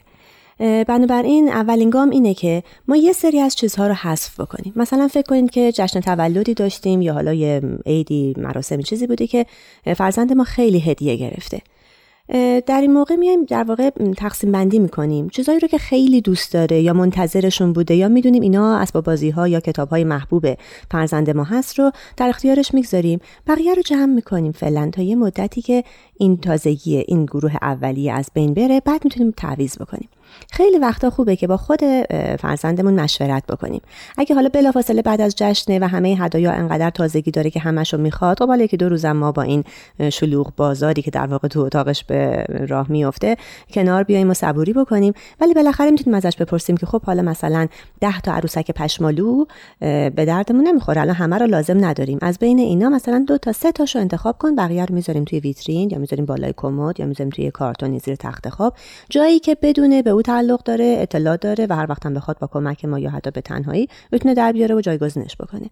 بنابراین 0.58 1.48
اولین 1.48 1.90
گام 1.90 2.10
اینه 2.10 2.34
که 2.34 2.62
ما 2.88 2.96
یه 2.96 3.12
سری 3.12 3.40
از 3.40 3.56
چیزها 3.56 3.86
رو 3.86 3.94
حذف 3.94 4.40
بکنیم. 4.40 4.72
مثلا 4.76 5.08
فکر 5.08 5.26
کنید 5.28 5.50
که 5.50 5.72
جشن 5.72 6.00
تولدی 6.00 6.54
داشتیم 6.54 7.02
یا 7.02 7.14
حالا 7.14 7.34
یه 7.34 7.60
عیدی 7.86 8.34
مراسمی 8.36 8.82
چیزی 8.82 9.06
بوده 9.06 9.26
که 9.26 9.46
فرزند 9.96 10.32
ما 10.32 10.44
خیلی 10.44 10.80
هدیه 10.80 11.16
گرفته. 11.16 11.60
در 12.66 12.80
این 12.80 12.92
موقع 12.92 13.16
میایم 13.16 13.44
در 13.44 13.64
واقع 13.64 13.90
تقسیم 14.16 14.52
بندی 14.52 14.78
می‌کنیم. 14.78 15.28
چیزایی 15.28 15.58
رو 15.60 15.68
که 15.68 15.78
خیلی 15.78 16.20
دوست 16.20 16.52
داره 16.52 16.82
یا 16.82 16.92
منتظرشون 16.92 17.72
بوده 17.72 17.94
یا 17.94 18.08
می‌دونیم 18.08 18.42
اینا 18.42 18.78
اسباب 18.78 19.04
بازی 19.04 19.30
ها 19.30 19.48
یا 19.48 19.60
کتاب 19.60 19.88
های 19.88 20.04
محبوب 20.04 20.46
فرزند 20.90 21.30
ما 21.30 21.44
هست 21.44 21.78
رو 21.78 21.92
در 22.16 22.28
اختیارش 22.28 22.74
می‌گذاریم. 22.74 23.20
بقیه 23.46 23.74
رو 23.74 23.82
جمع 23.82 24.14
می‌کنیم 24.14 24.52
فعلا 24.52 24.90
تا 24.92 25.02
یه 25.02 25.16
مدتی 25.16 25.62
که 25.62 25.84
این 26.18 26.36
تازگی 26.36 26.96
این 26.96 27.24
گروه 27.24 27.52
اولیه 27.62 28.12
از 28.12 28.30
بین 28.34 28.54
بره 28.54 28.80
بعد 28.80 29.04
می‌تونیم 29.04 29.34
تعویض 29.36 29.78
بکنیم. 29.78 30.08
خیلی 30.50 30.78
وقتا 30.78 31.10
خوبه 31.10 31.36
که 31.36 31.46
با 31.46 31.56
خود 31.56 31.80
فرزندمون 32.40 33.00
مشورت 33.00 33.46
بکنیم. 33.46 33.80
اگه 34.18 34.34
حالا 34.34 34.48
بلافاصله 34.48 35.02
بعد 35.02 35.20
از 35.20 35.36
جشنه 35.36 35.78
و 35.78 35.84
همه 35.84 36.08
هدایا 36.08 36.52
انقدر 36.52 36.90
تازگی 36.90 37.30
داره 37.30 37.50
که 37.50 37.60
همشو 37.60 37.98
می‌خواد 37.98 38.38
خب 38.38 38.48
حالا 38.48 38.64
یکی 38.64 38.76
دو 38.76 38.88
روزم 38.88 39.12
ما 39.12 39.32
با 39.32 39.42
این 39.42 39.64
شلوغ 40.12 40.52
بازاری 40.56 41.02
که 41.02 41.10
در 41.10 41.26
واقع 41.26 41.48
تو 41.48 41.60
اتاقش 41.60 42.04
به 42.04 42.44
راه 42.68 42.90
میفته 42.90 43.36
کنار 43.70 44.02
بیایم 44.02 44.30
و 44.30 44.34
صبوری 44.34 44.72
بکنیم. 44.72 45.12
ولی 45.40 45.54
بالاخره 45.54 45.90
می‌تونیم 45.90 46.14
ازش 46.14 46.36
بپرسیم 46.36 46.76
که 46.76 46.86
خب 46.86 47.02
حالا 47.02 47.22
مثلا 47.22 47.66
ده 48.00 48.20
تا 48.20 48.32
عروسک 48.32 48.70
پشمالو 48.70 49.44
به 49.80 50.24
دردمون 50.26 50.66
نمی‌خوره. 50.66 51.00
الان 51.00 51.14
همه 51.14 51.38
رو 51.38 51.46
لازم 51.46 51.84
نداریم. 51.84 52.18
از 52.22 52.38
بین 52.38 52.58
اینا 52.58 52.88
مثلا 52.88 53.24
دو 53.28 53.38
تا 53.38 53.52
سه 53.52 53.72
تاشو 53.72 53.98
انتخاب 53.98 54.38
کن 54.38 54.54
بقیه 54.54 54.84
رو 54.84 54.94
می‌ذاریم 54.94 55.24
توی 55.24 55.40
ویترین 55.40 55.90
یا 55.90 55.98
می‌ذاریم 56.08 56.26
بالای 56.26 56.54
کمد 56.56 57.00
یا 57.00 57.06
می‌ذاریم 57.06 57.30
توی 57.30 57.50
کارتونی 57.50 57.98
زیر 57.98 58.14
تخت 58.14 58.48
خواب. 58.48 58.74
جایی 59.10 59.40
که 59.40 59.56
بدونه 59.62 60.02
به 60.02 60.10
او 60.10 60.22
تعلق 60.22 60.62
داره 60.62 60.96
اطلاع 60.98 61.36
داره 61.36 61.66
و 61.70 61.72
هر 61.72 61.86
وقت 61.88 62.06
هم 62.06 62.14
بخواد 62.14 62.38
با 62.38 62.46
کمک 62.46 62.84
ما 62.84 62.98
یا 62.98 63.10
حتی 63.10 63.30
به 63.30 63.40
تنهایی 63.40 63.88
بتونه 64.12 64.34
در 64.34 64.52
بیاره 64.52 64.74
و 64.74 64.80
جایگزینش 64.80 65.36
بکنه. 65.36 65.70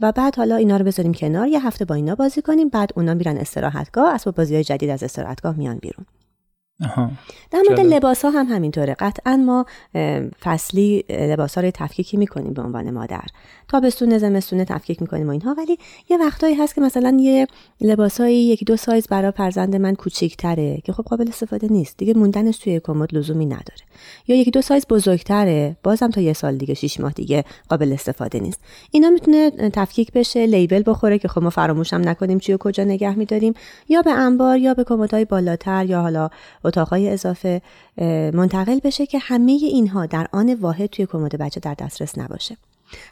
و 0.00 0.12
بعد 0.12 0.36
حالا 0.36 0.56
اینا 0.56 0.76
رو 0.76 0.84
بذاریم 0.84 1.14
کنار 1.14 1.48
یه 1.48 1.66
هفته 1.66 1.84
با 1.84 1.94
اینا 1.94 2.14
بازی 2.14 2.42
کنیم 2.42 2.68
بعد 2.68 2.90
اونا 2.96 3.14
میرن 3.14 3.36
استراحتگاه 3.36 4.14
اسباب 4.14 4.34
بازی 4.34 4.54
های 4.54 4.64
جدید 4.64 4.90
از 4.90 5.02
استراحتگاه 5.02 5.56
میان 5.56 5.78
بیرون. 5.78 6.06
در 7.50 7.62
مورد 7.68 7.80
لباس 7.80 8.24
ها 8.24 8.30
هم 8.30 8.46
همینطوره. 8.46 8.96
قطعا 8.98 9.36
ما 9.36 9.66
فصلی 10.40 11.04
لباس 11.10 11.54
ها 11.54 11.60
رو 11.60 11.70
تفکیکی 11.74 12.16
می‌کنیم 12.16 12.52
به 12.52 12.62
عنوان 12.62 12.90
مادر. 12.90 13.24
تابستون 13.68 14.18
زمستون 14.18 14.64
تفکیک 14.64 15.02
می‌کنیم 15.02 15.28
و 15.28 15.30
اینها. 15.30 15.54
ولی 15.58 15.78
یه 16.10 16.16
وقتایی 16.18 16.54
هست 16.54 16.74
که 16.74 16.80
مثلا 16.80 17.16
یه 17.20 17.46
لباسایی 17.80 18.44
یکی 18.44 18.64
دو 18.64 18.76
سایز 18.76 19.06
برای 19.08 19.30
فرزند 19.30 19.76
من 19.76 19.94
کوچیک‌تره 19.94 20.78
که 20.84 20.92
خب 20.92 21.02
قابل 21.02 21.28
استفاده 21.28 21.68
نیست. 21.70 21.96
دیگه 21.96 22.14
موندنش 22.14 22.58
توی 22.58 22.80
کمد 22.80 23.14
لزومی 23.14 23.46
نداره. 23.46 23.82
یا 24.28 24.36
یکی 24.36 24.50
دو 24.50 24.62
سایز 24.62 24.86
بزرگتره. 24.86 25.76
بازم 25.82 26.10
تا 26.10 26.20
یه 26.20 26.32
سال 26.32 26.56
دیگه 26.56 26.74
شش 26.74 27.00
ماه 27.00 27.12
دیگه 27.12 27.44
قابل 27.68 27.92
استفاده 27.92 28.40
نیست. 28.40 28.60
اینا 28.90 29.10
می‌تونه 29.10 29.50
تفکیک 29.50 30.12
بشه 30.12 30.46
لیبل 30.46 30.82
بخوره 30.86 31.18
که 31.18 31.28
خب 31.28 31.42
ما 31.42 31.50
فراموش 31.50 31.92
هم 31.92 32.08
نکنیم 32.08 32.38
چی 32.38 32.52
و 32.52 32.56
کجا 32.56 32.84
نگه 32.84 33.14
میداریم. 33.14 33.54
یا 33.88 34.02
به 34.02 34.10
انبار 34.10 34.58
یا 34.58 34.74
به 34.74 34.84
کمدهای 34.84 35.24
بالاتر 35.24 35.86
یا 35.86 36.00
حالا 36.00 36.30
اتاقهای 36.64 37.08
اضافه 37.08 37.62
منتقل 38.34 38.80
بشه 38.84 39.06
که 39.06 39.18
همه 39.18 39.52
اینها 39.52 40.06
در 40.06 40.26
آن 40.32 40.54
واحد 40.54 40.86
توی 40.86 41.06
کمد 41.06 41.36
بچه 41.38 41.60
در 41.60 41.74
دسترس 41.74 42.18
نباشه. 42.18 42.56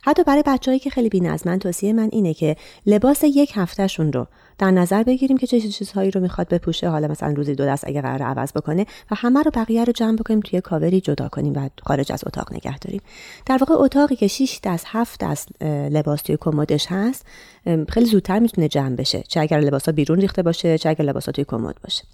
حتی 0.03 0.25
برای 0.25 0.43
بچههایی 0.47 0.79
که 0.79 0.91
خیلی 0.91 1.09
بی‌نظمن 1.09 1.59
توصیه 1.59 1.93
من 1.93 2.09
اینه 2.13 2.35
که 2.35 2.57
لباس 2.87 3.25
یک 3.25 3.53
هفتهشون 3.55 4.13
رو 4.13 4.27
در 4.59 4.71
نظر 4.71 5.03
بگیریم 5.03 5.39
که 5.39 5.47
چه 5.47 5.61
چیزهایی 5.61 6.11
رو 6.11 6.21
می‌خواد 6.21 6.49
بپوشه. 6.49 6.89
حالا 6.89 7.09
مثلا 7.09 7.33
روزی 7.33 7.55
دو 7.55 7.67
دست 7.67 7.85
اگه 7.87 8.01
قرار 8.03 8.23
عوض 8.23 8.53
بکنه 8.53 8.87
و 9.11 9.15
همه 9.15 9.43
رو 9.43 9.51
بقیه 9.55 9.85
رو 9.85 9.93
جمع 9.93 10.17
بکنیم 10.17 10.41
توی 10.41 10.61
کاوری 10.61 11.01
جدا 11.01 11.29
کنیم 11.29 11.53
و 11.57 11.69
خارج 11.83 12.13
از 12.13 12.23
اتاق 12.27 12.53
نگه 12.53 12.79
داریم. 12.79 13.01
در 13.47 13.59
واقع 13.61 13.75
اتاقی 13.85 14.17
که 14.17 14.27
6 14.27 14.61
دست 14.65 14.87
7 14.89 15.25
دست 15.25 15.63
لباس 15.63 16.23
توی 16.23 16.37
کمدش 16.41 16.87
هست 16.91 17.27
خیلی 17.89 18.07
زودتر 18.07 18.39
می‌تونه 18.39 18.69
جمع 18.69 18.97
بشه. 18.97 19.23
چه 19.29 19.41
اگر 19.41 19.61
لباسا 19.61 19.93
بیرون 19.93 20.21
ریخته 20.21 20.43
باشه 20.43 20.79
چه 20.79 20.89
اگر 20.89 21.05
لباسا 21.05 21.33
توی 21.33 21.45
کمد 21.45 21.77
باشه. 21.85 22.05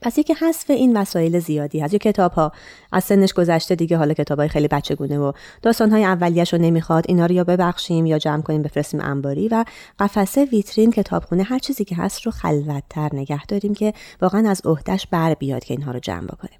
پس 0.00 0.18
یکی 0.18 0.34
حذف 0.34 0.70
این 0.70 0.96
وسایل 0.96 1.38
زیادی 1.38 1.80
هست. 1.80 1.92
یا 1.92 1.98
کتاب 1.98 2.32
ها 2.32 2.52
از 2.92 3.04
سنش 3.04 3.32
گذشته 3.32 3.74
دیگه 3.74 3.96
حالا 3.96 4.14
کتاب 4.14 4.38
های 4.38 4.48
خیلی 4.48 4.68
بچگونه 4.68 5.18
و 5.18 5.32
داستان 5.62 5.90
های 5.90 6.04
اولیش 6.04 6.52
رو 6.52 6.58
نمی‌خواد 6.58 7.04
اینا 7.08 7.26
رو 7.26 7.32
یا 7.34 7.44
ببخشیم 7.44 8.06
یا 8.06 8.18
جمع 8.18 8.42
کنیم 8.42 8.62
بفرستیم 8.62 9.00
انباری 9.00 9.48
و 9.48 9.64
قفسه 9.98 10.44
ویترین 10.44 10.90
کتابخونه 10.90 11.42
هر 11.42 11.58
چیزی 11.58 11.84
که 11.84 11.96
هست 11.96 12.22
رو 12.22 12.32
خلوتتر 12.32 13.08
نگه 13.12 13.46
داریم 13.46 13.74
که 13.74 13.92
واقعا 14.22 14.50
از 14.50 14.62
عهدهش 14.64 15.06
بر 15.06 15.34
بیاد 15.34 15.64
که 15.64 15.74
اینها 15.74 15.92
رو 15.92 15.98
جمع 15.98 16.26
بکنیم. 16.26 16.57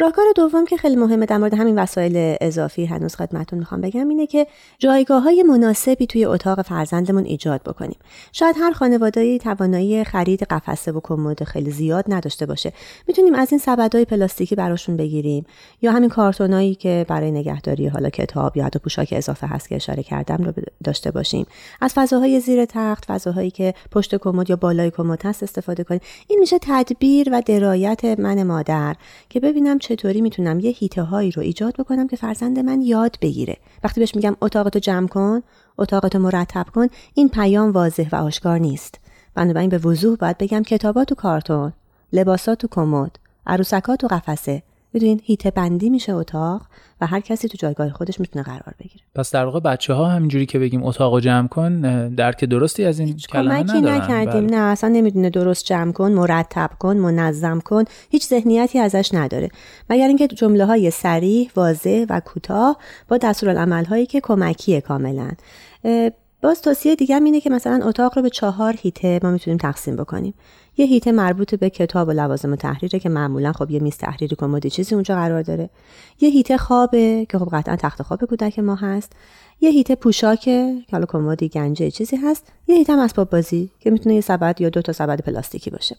راهکار 0.00 0.24
دوم 0.36 0.64
که 0.64 0.76
خیلی 0.76 0.96
مهمه 0.96 1.26
در 1.26 1.38
مورد 1.38 1.54
همین 1.54 1.78
وسایل 1.78 2.36
اضافی 2.40 2.86
هنوز 2.86 3.14
خدمتتون 3.14 3.58
می‌خوام 3.58 3.80
بگم 3.80 4.08
اینه 4.08 4.26
که 4.26 4.46
جایگاه 4.78 5.22
های 5.22 5.42
مناسبی 5.42 6.06
توی 6.06 6.24
اتاق 6.24 6.62
فرزندمون 6.62 7.24
ایجاد 7.24 7.62
بکنیم. 7.62 7.96
شاید 8.32 8.56
هر 8.60 8.72
خانواده‌ای 8.72 9.38
توانایی 9.38 10.04
خرید 10.04 10.42
قفسه 10.42 10.92
و 10.92 11.00
کمد 11.02 11.44
خیلی 11.44 11.70
زیاد 11.70 12.04
نداشته 12.08 12.46
باشه. 12.46 12.72
می‌تونیم 13.08 13.34
از 13.34 13.52
این 13.52 13.58
سبدهای 13.58 14.04
پلاستیکی 14.04 14.54
براشون 14.54 14.96
بگیریم 14.96 15.46
یا 15.82 15.92
همین 15.92 16.08
کارتونایی 16.08 16.74
که 16.74 17.06
برای 17.08 17.30
نگهداری 17.30 17.86
حالا 17.86 18.10
کتاب 18.10 18.56
یا 18.56 18.64
حتی 18.64 18.78
پوشاک 18.78 19.08
اضافه 19.12 19.46
هست 19.46 19.68
که 19.68 19.76
اشاره 19.76 20.02
کردم 20.02 20.44
رو 20.44 20.52
داشته 20.84 21.10
باشیم. 21.10 21.46
از 21.80 21.92
فضاهای 21.94 22.40
زیر 22.40 22.64
تخت 22.64 23.04
فضاهایی 23.04 23.50
که 23.50 23.74
پشت 23.92 24.16
کمد 24.16 24.50
یا 24.50 24.56
بالای 24.56 24.90
کمد 24.90 25.26
هست 25.26 25.42
استفاده 25.42 25.84
کنیم. 25.84 26.00
این 26.28 26.38
میشه 26.38 26.58
تدبیر 26.62 27.28
و 27.32 27.42
درایت 27.46 28.04
من 28.04 28.42
مادر 28.42 28.96
که 29.28 29.40
ببینم 29.40 29.78
چطوری 29.88 30.20
می‌تونم 30.20 30.60
یه 30.60 30.70
هیته 30.70 31.02
هایی 31.02 31.30
رو 31.30 31.42
ایجاد 31.42 31.76
بکنم 31.76 32.08
که 32.08 32.16
فرزند 32.16 32.58
من 32.58 32.82
یاد 32.82 33.16
بگیره. 33.22 33.56
وقتی 33.84 34.00
بهش 34.00 34.14
میگم 34.14 34.36
اتاقتو 34.40 34.78
جمع 34.78 35.08
کن 35.08 35.42
اتاقتو 35.78 36.18
مرتب 36.18 36.66
کن 36.74 36.86
این 37.14 37.28
پیام 37.28 37.70
واضح 37.70 38.08
و 38.12 38.16
آشکار 38.16 38.58
نیست. 38.58 39.00
بنابراین 39.34 39.70
به 39.70 39.78
وضوح 39.78 40.16
باید 40.16 40.38
بگم 40.38 40.62
کتابات 40.62 41.08
تو 41.08 41.14
کارتون 41.14 41.72
لباسات 42.12 42.58
تو 42.58 42.68
کمد 42.70 43.18
عروسکات 43.46 44.00
تو 44.00 44.06
قفسه 44.06 44.62
بدونین 44.94 45.20
هیته 45.24 45.50
بندی 45.50 45.90
میشه 45.90 46.12
اتاق 46.12 46.62
و 47.00 47.06
هر 47.06 47.20
کسی 47.20 47.48
تو 47.48 47.56
جایگاه 47.60 47.90
خودش 47.90 48.20
می‌تونه 48.20 48.44
قرار 48.44 48.74
بگیره. 48.80 49.04
پس 49.14 49.30
در 49.30 49.44
واقع 49.44 49.60
بچه 49.60 49.94
ها 49.94 50.06
همینجوری 50.06 50.46
که 50.46 50.58
بگیم 50.58 50.82
اتاق 50.82 51.20
جمع 51.20 51.48
کن 51.48 51.80
درک 52.08 52.44
درستی 52.44 52.84
از 52.84 52.98
این 52.98 53.16
کلمه 53.16 53.64
کمکی 53.64 53.80
نکردیم 53.80 54.46
بله. 54.46 54.56
نه 54.56 54.62
اصلا 54.62 54.90
نمی‌دونه 54.90 55.30
درست 55.30 55.64
جمع 55.64 55.92
کن 55.92 56.12
مرتب 56.12 56.70
کن 56.78 56.96
منظم 56.96 57.60
کن. 57.60 57.84
هیچ 58.10 58.26
ذهنیتی 58.26 58.78
ازش 58.78 59.10
نداره. 59.14 59.48
مگر 59.90 60.06
اینکه 60.06 60.28
جمله 60.28 60.64
های 60.64 60.90
سریح 60.90 61.50
واضح 61.56 62.06
و 62.10 62.20
کوتاه 62.20 62.76
با 63.08 63.16
دستورالعمل 63.16 63.84
هایی 63.84 64.06
که 64.06 64.20
کمکیه 64.20 64.80
کاملا. 64.80 65.30
باز 66.42 66.62
توصیه 66.62 66.96
دیگه 66.96 67.16
اینه 67.16 67.40
که 67.40 67.50
مثلا 67.50 67.80
اتاق 67.86 68.16
رو 68.16 68.22
به 68.22 68.30
چهار 68.30 68.74
هیته 68.78 69.20
ما 69.22 69.30
می‌تونیم 69.30 69.58
تقسیم 69.58 69.96
بکنیم. 69.96 70.34
یه 70.78 70.86
هیته 70.86 71.12
مربوط 71.12 71.54
به 71.54 71.70
کتاب 71.70 72.08
و 72.08 72.10
لوازم 72.10 72.56
تحریره 72.56 72.98
که 72.98 73.08
معمولا 73.08 73.52
خب 73.52 73.70
یه 73.70 73.80
میز 73.80 73.96
تحریری 73.96 74.36
کمدی 74.36 74.70
چیزی 74.70 74.94
اونجا 74.94 75.14
قرار 75.14 75.42
داره. 75.42 75.70
یه 76.20 76.28
هیته 76.28 76.58
خوابه 76.58 77.26
که 77.28 77.38
خب 77.38 77.48
قطعا 77.52 77.76
تخت 77.76 78.02
خواب 78.02 78.24
کودک 78.24 78.58
ما 78.58 78.74
هست. 78.74 79.12
یه 79.60 79.70
هیته 79.70 79.94
پوشاکه 79.94 80.74
که 80.86 80.92
حالا 80.92 81.06
کمدی 81.06 81.48
گنجه 81.48 81.90
چیزی 81.90 82.16
هست. 82.16 82.52
یه 82.66 82.76
هیته 82.76 82.92
هم 82.92 82.98
اسباب 82.98 83.30
بازی 83.30 83.70
که 83.80 83.90
می‌تونه 83.90 84.14
یه 84.14 84.20
سبد 84.20 84.60
یا 84.60 84.68
دو 84.68 84.82
تا 84.82 84.92
سبد 84.92 85.20
پلاستیکی 85.20 85.70
باشه. 85.70 85.96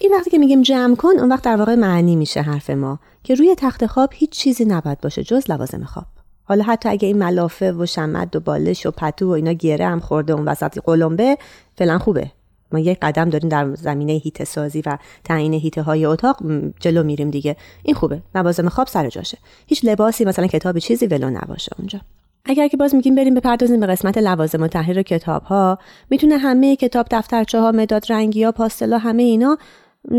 این 0.00 0.12
وقتی 0.12 0.30
که 0.30 0.38
میگیم 0.38 0.62
جمع 0.62 0.96
کن 0.96 1.18
اون 1.18 1.32
وقت 1.32 1.44
در 1.44 1.56
واقع 1.56 1.74
معنی 1.74 2.16
میشه 2.16 2.42
حرف 2.42 2.70
ما 2.70 2.98
که 3.24 3.34
روی 3.34 3.54
تخت 3.58 3.86
خواب 3.86 4.10
هیچ 4.12 4.30
چیزی 4.30 4.64
نباید 4.64 5.00
باشه 5.00 5.24
جز 5.24 5.50
لوازم 5.50 5.84
خواب. 5.84 6.06
حالا 6.44 6.64
حتی 6.64 6.88
اگه 6.88 7.08
این 7.08 7.18
ملافه 7.18 7.72
و 7.72 7.86
شمد 7.86 8.36
و 8.36 8.40
بالش 8.40 8.86
و 8.86 8.90
پتو 8.90 9.28
و 9.28 9.30
اینا 9.30 9.52
گیره 9.52 9.86
هم 9.86 10.00
خورده 10.00 10.32
اون 10.32 10.44
وسط 10.48 10.78
قلمبه 10.84 11.38
فعلا 11.78 11.98
خوبه. 11.98 12.30
ما 12.72 12.78
یک 12.78 12.98
قدم 13.02 13.30
داریم 13.30 13.48
در 13.48 13.74
زمینه 13.74 14.12
هیت 14.12 14.44
سازی 14.44 14.82
و 14.86 14.98
تعیین 15.24 15.54
هیته 15.54 15.82
های 15.82 16.04
اتاق 16.04 16.36
جلو 16.80 17.02
میریم 17.02 17.30
دیگه. 17.30 17.56
این 17.82 17.94
خوبه. 17.94 18.22
لوازم 18.34 18.68
خواب 18.68 18.86
سر 18.86 19.08
جاشه. 19.08 19.38
هیچ 19.66 19.84
لباسی 19.84 20.24
مثلا 20.24 20.46
کتاب 20.46 20.78
چیزی 20.78 21.06
ولو 21.06 21.30
نباشه 21.30 21.72
اونجا. 21.78 22.00
اگر 22.44 22.68
که 22.68 22.76
باز 22.76 22.94
میگیم 22.94 23.14
بریم 23.14 23.34
بپردازیم 23.34 23.80
به 23.80 23.86
قسمت 23.86 24.18
لوازم 24.18 24.62
و 24.62 24.68
تحریر 24.68 25.02
کتاب 25.02 25.42
ها 25.42 25.78
می‌تونه 26.10 26.38
همه 26.38 26.76
کتاب 26.76 27.06
دفترچه 27.10 27.60
ها 27.60 27.72
مداد 27.72 28.12
رنگی 28.12 28.44
ها 28.44 28.52
پاستلا 28.52 28.98
همه 28.98 29.22
اینا 29.22 29.58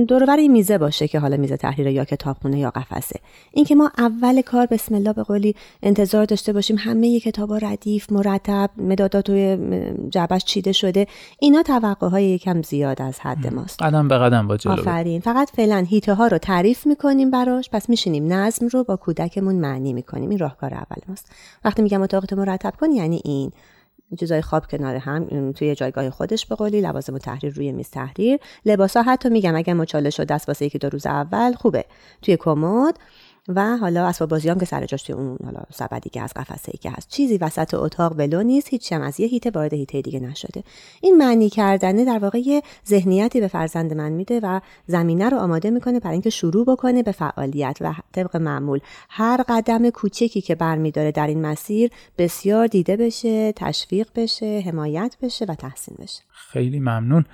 دورور 0.08 0.38
این 0.38 0.52
میزه 0.52 0.78
باشه 0.78 1.08
که 1.08 1.20
حالا 1.20 1.38
میزه 1.38 1.58
تحریر 1.58 1.88
یا 1.88 2.06
کتابخونه 2.06 2.60
یا 2.60 2.70
قفسه. 2.70 3.20
اینکه 3.52 3.76
ما 3.76 3.92
اول 3.98 4.42
کار 4.42 4.66
بسم 4.66 4.96
الله 4.96 5.14
به 5.14 5.24
قولی 5.24 5.56
انتظار 5.84 6.26
داشته 6.26 6.54
باشیم 6.54 6.76
همه 6.80 7.20
کتابا 7.20 7.58
ردیف 7.58 8.12
مرتب 8.12 8.70
مدادات 8.78 9.26
توی 9.26 9.58
جعبش 10.10 10.46
چیده 10.46 10.72
شده 10.72 11.08
اینا 11.40 11.64
توقع 11.64 12.08
های 12.08 12.26
یکم 12.26 12.62
زیاد 12.62 13.02
از 13.02 13.20
حد 13.20 13.54
ماست. 13.54 13.82
قدم 13.82 14.08
به 14.08 14.18
قدم 14.18 14.48
با 14.48 14.58
جلو 14.58 14.74
آفرین. 14.74 15.22
فقط 15.22 15.50
فعلا 15.50 15.86
هیته 15.90 16.14
ها 16.14 16.28
رو 16.28 16.38
تعریف 16.38 16.88
می‌کنیم 16.88 17.32
براش. 17.32 17.70
پس 17.70 17.90
میشینیم 17.90 18.34
نظم 18.34 18.68
رو 18.68 18.84
با 18.84 18.96
کودکمون 18.96 19.56
معنی 19.56 19.94
می‌کنیم. 19.94 20.30
این 20.30 20.40
راهکار 20.40 20.74
اول 20.74 21.02
ماست. 21.08 21.32
وقتی 21.66 21.82
میگم 21.82 22.02
اتاقتو 22.02 22.36
مرتب 22.36 22.74
کن 22.80 22.92
یعنی 22.92 23.22
این. 23.26 23.52
چیزای 24.20 24.42
خواب 24.42 24.68
کنار 24.68 24.96
هم 24.96 25.52
توی 25.52 25.76
جایگاه 25.76 26.10
خودش 26.10 26.46
به 26.46 26.56
قولی 26.56 26.82
لوازم 26.82 27.18
تحریر 27.18 27.54
روی 27.54 27.72
میز 27.72 27.90
تحریر. 27.90 28.40
لباسا 28.66 29.02
حتی 29.02 29.30
میگم 29.30 29.56
اگر 29.56 29.74
مچاله 29.74 30.10
شد 30.10 30.28
دست 30.28 30.48
واسه 30.48 30.66
یکی 30.66 30.78
دو 30.78 30.90
روز 30.90 31.06
اول 31.06 31.54
خوبه. 31.54 31.86
توی 32.22 32.38
کمد 32.38 33.00
و 33.56 33.78
حالا 33.78 34.08
اسباب 34.08 34.30
بازی 34.30 34.50
هم 34.50 34.60
که 34.60 34.66
سر 34.66 34.86
جاش 34.86 35.04
توی 35.04 35.16
اون 35.16 35.38
حالا 35.46 35.60
سبدی 35.74 36.10
که 36.10 36.22
از 36.22 36.34
قفسه 36.36 36.72
ای 36.74 36.78
که 36.78 36.92
هست 36.92 37.10
چیزی 37.10 37.38
وسط 37.38 37.74
اتاق 37.74 38.14
ولو 38.18 38.44
نیست 38.44 38.68
هیچ 38.70 38.94
هم 38.94 39.02
از 39.02 39.20
یه 39.20 39.28
هیته 39.28 39.50
وارد 39.50 39.74
هیته 39.74 40.02
دیگه 40.02 40.20
نشده. 40.20 40.64
این 41.02 41.18
معنی 41.18 41.50
کردنه 41.50 42.06
در 42.06 42.20
واقع 42.20 42.40
یه 42.40 42.62
ذهنیتی 42.88 43.40
به 43.40 43.48
فرزند 43.48 43.94
من 43.94 44.12
میده 44.12 44.40
و 44.44 44.60
زمینه 44.88 45.30
رو 45.30 45.38
آماده 45.38 45.70
می‌کنه 45.70 46.00
برای 46.00 46.14
اینکه 46.14 46.30
شروع 46.30 46.66
بکنه 46.66 47.04
به 47.04 47.12
فعالیت 47.12 47.78
و 47.82 47.94
طبق 48.14 48.36
معمول. 48.36 48.80
هر 49.10 49.44
قدم 49.50 49.90
کوچکی 49.90 50.42
که 50.42 50.56
برمیداره 50.56 51.12
در 51.12 51.28
این 51.28 51.42
مسیر 51.42 51.92
بسیار 52.18 52.68
دیده 52.68 52.98
بشه 52.98 53.52
تشویق 53.52 54.08
بشه 54.16 54.64
حمایت 54.66 55.16
بشه 55.22 55.46
و 55.46 55.56
تحسین 55.56 55.96
بشه. 56.00 56.22
خیلی 56.30 56.80
ممنون. 56.80 57.26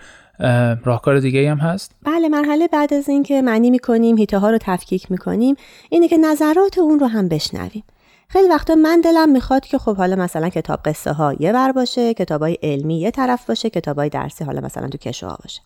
راهکار 0.84 1.20
دیگه 1.20 1.52
هم 1.52 1.58
هست؟ 1.58 1.92
بله 2.04 2.30
مرحله 2.30 2.68
بعد 2.68 2.94
از 2.94 3.10
اینکه 3.10 3.42
معنی 3.42 3.70
می‌کنیم 3.70 4.18
هیته 4.18 4.38
ها 4.38 4.50
رو 4.50 4.58
تفکیک 4.62 5.12
می‌کنیم 5.12 5.56
اینه 5.90 6.08
که 6.08 6.18
نظرات 6.18 6.78
اون 6.78 7.00
رو 7.00 7.08
هم 7.08 7.28
بشنویم. 7.28 7.84
خیلی 8.30 8.50
وقتا 8.50 8.76
من 8.76 9.02
دلم 9.02 9.30
می‌خواد 9.30 9.66
که 9.66 9.78
خب 9.78 9.98
حالا 9.98 10.16
مثلا 10.16 10.50
کتاب 10.50 10.80
قصه 10.86 11.12
ها 11.12 11.34
یه 11.40 11.54
بر 11.54 11.72
باشه 11.72 12.14
کتاب 12.14 12.42
های 12.42 12.58
علمی 12.64 13.00
یه 13.00 13.12
طرف 13.12 13.46
باشه 13.46 13.70
کتاب 13.70 14.00
های 14.00 14.10
درسی 14.10 14.44
حالا 14.44 14.62
مثلا 14.62 14.88
تو 14.88 14.98
کشو 14.98 15.28
باشه. 15.44 15.62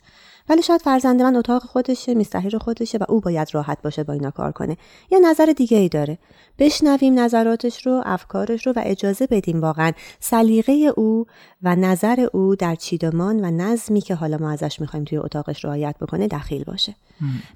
ولی 0.50 0.62
شاید 0.62 0.82
فرزند 0.82 1.22
من 1.22 1.36
اتاق 1.36 1.63
خودشه 1.63 2.13
میستحیر 2.13 2.58
خودشه 2.58 2.98
و 2.98 3.03
او 3.10 3.20
باید 3.20 3.48
راحت 3.53 3.82
باشه 3.82 4.03
با 4.03 4.13
اینا 4.13 4.32
کار 4.32 4.51
کنه. 4.51 4.77
یا 5.12 5.20
نظر 5.20 5.46
دیگه 5.46 5.77
ای 5.77 5.89
داره. 5.89 6.18
بشنویم 6.60 7.20
نظراتش 7.20 7.86
رو 7.86 8.01
افکارش 8.06 8.68
رو 8.68 8.74
و 8.75 8.82
اجازه 8.86 9.27
بدیم 9.27 9.62
واقعا 9.62 9.91
سلیقه 10.20 10.94
او 10.96 11.25
و 11.62 11.75
نظر 11.75 12.27
او 12.34 12.56
در 12.56 12.75
چیدمان 12.75 13.46
و 13.46 13.51
نظمی 13.51 14.01
که 14.01 14.15
حالا 14.15 14.38
ما 14.38 14.51
ازش 14.51 14.82
می‌خوایم 14.82 15.06
توی 15.06 15.18
اتاقش 15.18 15.65
رعایت 15.65 15.96
بکنه 16.01 16.27
دخیل 16.27 16.63
باشه. 16.63 16.96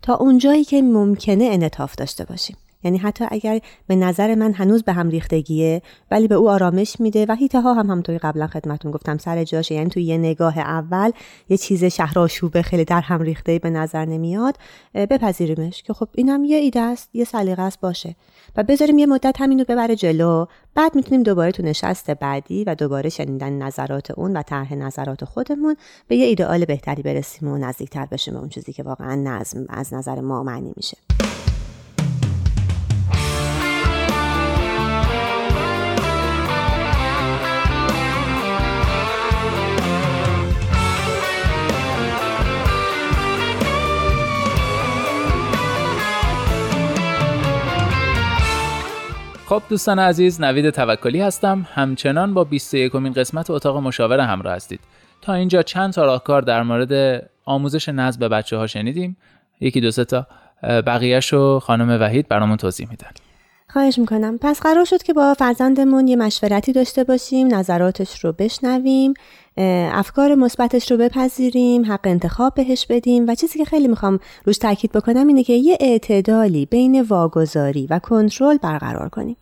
تا 0.01 0.15
اونجایی 0.15 0.63
که 0.63 0.81
ممکنه 0.81 1.43
انطاف 1.43 1.95
داشته 1.95 2.25
باشیم. 2.25 2.57
یعنی 2.85 2.97
حتی 2.97 3.25
اگر 3.31 3.59
به 3.87 3.95
نظر 3.95 4.35
من 4.35 4.53
هنوز 4.53 4.83
به 4.83 4.93
هم 4.93 5.09
ریختگیه 5.09 5.81
ولی 6.11 6.27
به 6.27 6.35
او 6.35 6.49
آرامش 6.49 6.95
میده 6.99 7.25
و 7.29 7.35
هیته 7.35 7.61
ها 7.61 7.73
هم 7.73 7.89
همونطوری 7.89 8.17
قبلا 8.17 8.47
خدمتون 8.47 8.91
گفتم 8.91 9.17
سر 9.17 9.43
جاشه 9.43 9.75
یعنی 9.75 9.89
توی 9.89 10.03
یه 10.03 10.17
نگاه 10.17 10.59
اول 10.59 11.11
یه 11.49 11.57
چیز 11.57 11.83
شهرآشوبه 11.83 12.61
خیلی 12.61 12.85
در 12.85 13.01
هم 13.01 13.21
ریخته 13.21 13.59
به 13.59 13.69
نظر 13.69 14.05
نمیاد 14.05 14.57
بپذیریمش 14.93 15.83
که 15.83 15.93
خب 15.93 16.07
اینم 16.15 16.43
یه 16.43 16.57
ایده 16.57 16.79
است 16.79 17.09
یه 17.13 17.23
سلیقه 17.23 17.61
است 17.61 17.79
باشه. 17.79 18.15
و 18.55 18.63
بذاریم 18.63 18.97
یه 18.97 19.05
مدت 19.05 19.41
همین 19.41 19.59
رو 19.59 19.65
ببره 19.67 19.95
جلو. 19.95 20.45
بعد 20.75 20.95
می‌تونیم 20.95 21.23
دوباره 21.23 21.51
تو 21.51 21.63
نشست 21.63 22.11
بعدی 22.11 22.63
و 22.63 22.75
دوباره 22.75 23.09
شنیدن 23.09 23.53
نظرات 23.53 24.11
اون 24.11 24.37
و 24.37 24.41
طرح 24.41 24.73
نظرات 24.73 25.25
خودمون 25.25 25.75
به 26.07 26.15
یه 26.15 26.25
ایدئال 26.25 26.65
بهتری 26.65 27.01
برسیم 27.01 27.47
و 27.47 27.57
نزدیکتر 27.57 28.05
بشیم 28.05 28.33
به 28.33 28.39
اون 28.39 28.49
چیزی 28.49 28.73
که 28.73 28.83
واقعا 28.83 29.15
نظم 29.15 29.65
از 29.69 29.93
نظر 29.93 30.21
ما 30.21 30.43
معنی 30.43 30.73
میشه. 30.75 30.97
خب 49.47 49.61
دوستان 49.69 49.99
عزیز 49.99 50.41
نوید 50.41 50.69
توکلی 50.69 51.21
هستم. 51.21 51.67
همچنان 51.73 52.33
با 52.33 52.43
21 52.43 52.91
کمین 52.91 53.13
قسمت 53.13 53.49
اتاق 53.49 53.77
مشاور 53.77 54.19
همراه 54.19 54.53
هستید. 54.55 54.79
تا 55.21 55.33
اینجا 55.33 55.61
چند 55.61 55.93
تا 55.93 56.05
راهکار 56.05 56.41
در 56.41 56.63
مورد 56.63 57.23
آموزش 57.45 57.89
نظم 57.89 58.19
به 58.19 58.29
بچه 58.29 58.57
ها 58.57 58.67
شنیدیم؟ 58.67 59.17
یکی 59.59 59.81
دو 59.81 59.91
سه 59.91 60.05
تا. 60.05 60.27
بقیهش 60.63 61.33
رو 61.33 61.59
خانم 61.59 62.01
وحید 62.01 62.27
برامون 62.27 62.57
توضیح 62.57 62.89
میدن. 62.89 63.09
خواهش 63.75 63.99
می‌کنم. 63.99 64.37
پس 64.41 64.59
قرار 64.59 64.85
شد 64.85 65.03
که 65.03 65.13
با 65.13 65.33
فرزندمون 65.33 66.07
یه 66.07 66.15
مشورتی 66.15 66.71
داشته 66.71 67.03
باشیم 67.03 67.55
نظراتش 67.55 68.25
رو 68.25 68.31
بشنویم 68.31 69.13
افکار 69.91 70.35
مثبتش 70.35 70.91
رو 70.91 70.97
بپذیریم 70.97 71.85
حق 71.85 71.99
انتخاب 72.03 72.53
بهش 72.53 72.85
بدیم 72.85 73.27
و 73.27 73.35
چیزی 73.35 73.59
که 73.59 73.65
خیلی 73.65 73.87
می‌خوام 73.87 74.19
روش 74.45 74.57
تاکید 74.57 74.91
بکنم 74.91 75.27
اینه 75.27 75.43
که 75.43 75.53
یه 75.53 75.77
اعتدالی 75.79 76.65
بین 76.65 77.01
واگذاری 77.01 77.87
و 77.89 77.99
کنترل 77.99 78.57
برقرار 78.57 79.09
کنیم. 79.09 79.37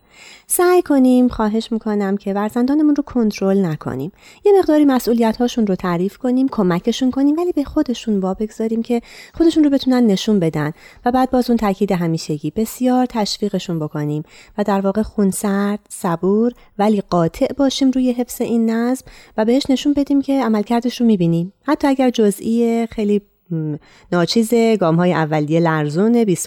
سعی 0.46 0.82
کنیم 0.82 1.28
خواهش 1.28 1.72
می‌کنم 1.72 2.16
که 2.16 2.34
فرزندانمون 2.34 2.96
رو 2.96 3.02
کنترل 3.02 3.66
نکنیم. 3.66 4.12
یه 4.44 4.52
مقداری 4.58 4.84
مسئولیت 4.84 5.36
هاشون 5.36 5.66
رو 5.66 5.74
تعریف 5.74 6.18
کنیم 6.18 6.48
کمکشون 6.48 7.10
کنیم 7.10 7.36
ولی 7.36 7.52
به 7.52 7.64
خودشون 7.64 8.18
وا 8.18 8.34
بگذاریم 8.34 8.82
که 8.82 9.02
خودشون 9.34 9.64
رو 9.64 9.70
بتونن 9.70 10.06
نشون 10.06 10.38
بدن 10.38 10.72
و 11.04 11.12
بعد 11.12 11.30
باز 11.30 11.50
اون 11.50 11.56
تاکید 11.56 11.92
همیشگی 11.92 12.50
بسیار 12.50 13.06
تشویقشون 13.06 13.78
بکنیم 13.78 14.22
و 14.58 14.64
در 14.64 14.80
واقع 14.80 15.02
خونسرد 15.02 15.80
صبور 15.88 16.52
ولی 16.78 17.00
قاطع 17.00 17.52
باشیم 17.52 17.90
روی 17.90 18.12
حفظ 18.12 18.40
این 18.40 18.70
نظم 18.70 19.06
و 19.36 19.44
بهش 19.44 19.62
نشون 19.68 19.92
بدیم 19.92 20.22
که 20.22 20.44
عملکردش 20.44 21.00
رو 21.00 21.06
می‌بینیم. 21.06 21.52
حتی 21.62 21.88
اگر 21.88 22.10
جزئی 22.10 22.86
خیلی 22.90 23.22
ناچیز 24.12 24.54
گام 24.80 24.96
های 24.96 25.12
اولیه 25.12 25.60
لرزون 25.60 26.24
بی 26.24 26.38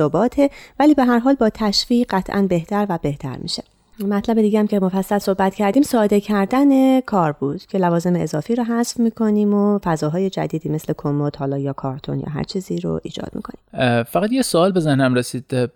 ولی 0.79 0.93
به 0.93 1.03
هر 1.03 1.19
حال 1.19 1.35
با 1.35 1.49
تشویق 1.49 2.07
قطعا 2.09 2.41
بهتر 2.41 2.85
و 2.89 2.99
بهتر 3.01 3.37
میشه. 3.37 3.63
مطلب 3.99 4.41
دیگه 4.41 4.59
هم 4.59 4.67
که 4.67 4.79
مفصل 4.79 5.17
صحبت 5.17 5.55
کردیم 5.55 5.83
ساده 5.83 6.21
کردن 6.21 6.99
کار 7.01 7.31
بود 7.31 7.65
که 7.65 7.77
لوازم 7.77 8.15
اضافی 8.15 8.55
رو 8.55 8.63
حذف 8.63 8.99
می‌کنیم 8.99 9.53
و 9.53 9.79
فضاهای 9.83 10.29
جدیدی 10.29 10.69
مثل 10.69 10.93
کمد 10.97 11.35
حالا 11.35 11.57
یا 11.57 11.73
کارتون 11.73 12.19
یا 12.19 12.29
هر 12.29 12.43
چیزی 12.43 12.79
رو 12.79 12.99
ایجاد 13.03 13.29
می‌کنیم. 13.33 14.03
فقط 14.03 14.31
یه 14.31 14.41
سوال 14.41 14.71
بزنم 14.71 15.15
رسید. 15.15 15.69